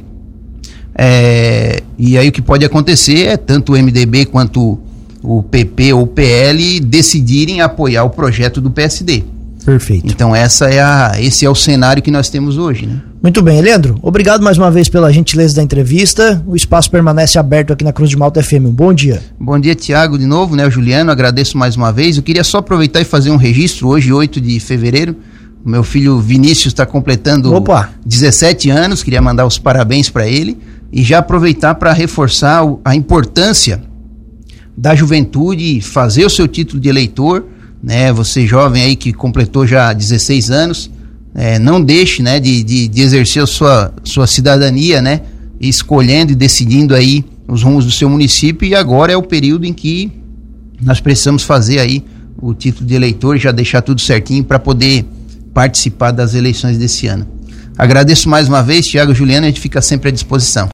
É, 0.95 1.81
e 1.97 2.17
aí 2.17 2.29
o 2.29 2.31
que 2.31 2.41
pode 2.41 2.63
acontecer 2.63 3.27
é 3.27 3.37
tanto 3.37 3.73
o 3.73 3.77
MDB 3.77 4.25
quanto 4.25 4.79
o 5.23 5.43
PP 5.43 5.93
ou 5.93 6.03
o 6.03 6.07
PL 6.07 6.79
decidirem 6.81 7.61
apoiar 7.61 8.03
o 8.03 8.09
projeto 8.09 8.61
do 8.61 8.69
PSD. 8.69 9.23
Perfeito. 9.65 10.05
Então 10.07 10.35
essa 10.35 10.65
é 10.65 10.81
a, 10.81 11.13
esse 11.19 11.45
é 11.45 11.49
o 11.49 11.55
cenário 11.55 12.01
que 12.03 12.11
nós 12.11 12.29
temos 12.29 12.57
hoje, 12.57 12.85
né? 12.85 13.01
Muito 13.21 13.41
bem, 13.41 13.62
Leandro. 13.62 13.99
Obrigado 14.01 14.41
mais 14.41 14.58
uma 14.58 14.71
vez 14.71 14.88
pela 14.88 15.12
gentileza 15.12 15.58
da 15.58 15.62
entrevista. 15.62 16.41
O 16.47 16.55
espaço 16.55 16.89
permanece 16.89 17.38
aberto 17.38 17.73
aqui 17.73 17.84
na 17.84 17.91
Cruz 17.91 18.10
de 18.10 18.15
Malta 18.15 18.41
FM. 18.41 18.67
Um 18.67 18.71
bom 18.71 18.93
dia. 18.93 19.21
Bom 19.38 19.60
dia, 19.60 19.75
Tiago, 19.75 20.17
de 20.17 20.25
novo, 20.25 20.55
né? 20.55 20.65
O 20.65 20.71
Juliano, 20.71 21.12
agradeço 21.12 21.58
mais 21.58 21.75
uma 21.75 21.91
vez. 21.91 22.15
Eu 22.15 22.23
queria 22.23 22.45
só 22.45 22.60
aproveitar 22.60 23.01
e 23.01 23.03
fazer 23.03 23.29
um 23.29 23.36
registro 23.36 23.89
hoje, 23.89 24.13
8 24.13 24.39
de 24.39 24.58
fevereiro. 24.62 25.17
O 25.65 25.69
meu 25.69 25.84
filho 25.84 26.17
Vinícius 26.21 26.67
está 26.67 26.86
completando 26.86 27.53
Opa. 27.53 27.89
17 28.05 28.69
anos, 28.69 29.03
queria 29.03 29.21
mandar 29.21 29.45
os 29.45 29.60
parabéns 29.60 30.10
para 30.10 30.25
ele 30.25 30.58
e 30.89 31.03
já 31.03 31.17
aproveitar 31.17 31.75
para 31.75 31.91
reforçar 31.91 32.62
a 32.86 32.95
importância 32.95 33.82
da 34.77 34.95
juventude 34.95 35.82
fazer 35.82 36.25
o 36.25 36.29
seu 36.29 36.47
título 36.47 36.79
de 36.79 36.88
eleitor, 36.88 37.45
né? 37.84 38.13
Você 38.13 38.47
jovem 38.47 38.82
aí 38.82 38.95
que 38.95 39.12
completou 39.12 39.67
já 39.67 39.91
16 39.91 40.49
anos, 40.49 40.89
é, 41.35 41.59
não 41.59 41.81
deixe 41.81 42.21
né, 42.21 42.39
de, 42.39 42.63
de, 42.63 42.87
de, 42.87 43.01
exercer 43.01 43.43
a 43.43 43.47
sua, 43.47 43.93
sua 44.03 44.27
cidadania, 44.27 45.01
né, 45.01 45.21
escolhendo 45.59 46.31
e 46.31 46.35
decidindo 46.35 46.95
aí 46.95 47.23
os 47.47 47.63
rumos 47.63 47.85
do 47.85 47.91
seu 47.91 48.09
município 48.09 48.67
e 48.67 48.75
agora 48.75 49.11
é 49.11 49.17
o 49.17 49.23
período 49.23 49.65
em 49.65 49.73
que 49.73 50.11
nós 50.81 50.99
precisamos 50.99 51.43
fazer 51.43 51.79
aí 51.79 52.03
o 52.41 52.53
título 52.53 52.85
de 52.85 52.95
eleitor 52.95 53.35
e 53.35 53.39
já 53.39 53.51
deixar 53.51 53.81
tudo 53.81 54.01
certinho 54.01 54.43
para 54.43 54.59
poder 54.59 55.05
participar 55.53 56.11
das 56.11 56.33
eleições 56.33 56.77
desse 56.77 57.07
ano. 57.07 57.27
Agradeço 57.77 58.29
mais 58.29 58.47
uma 58.47 58.61
vez, 58.61 58.87
Tiago 58.87 59.13
Juliano, 59.13 59.45
a 59.45 59.49
gente 59.49 59.61
fica 59.61 59.81
sempre 59.81 60.09
à 60.09 60.11
disposição. 60.11 60.67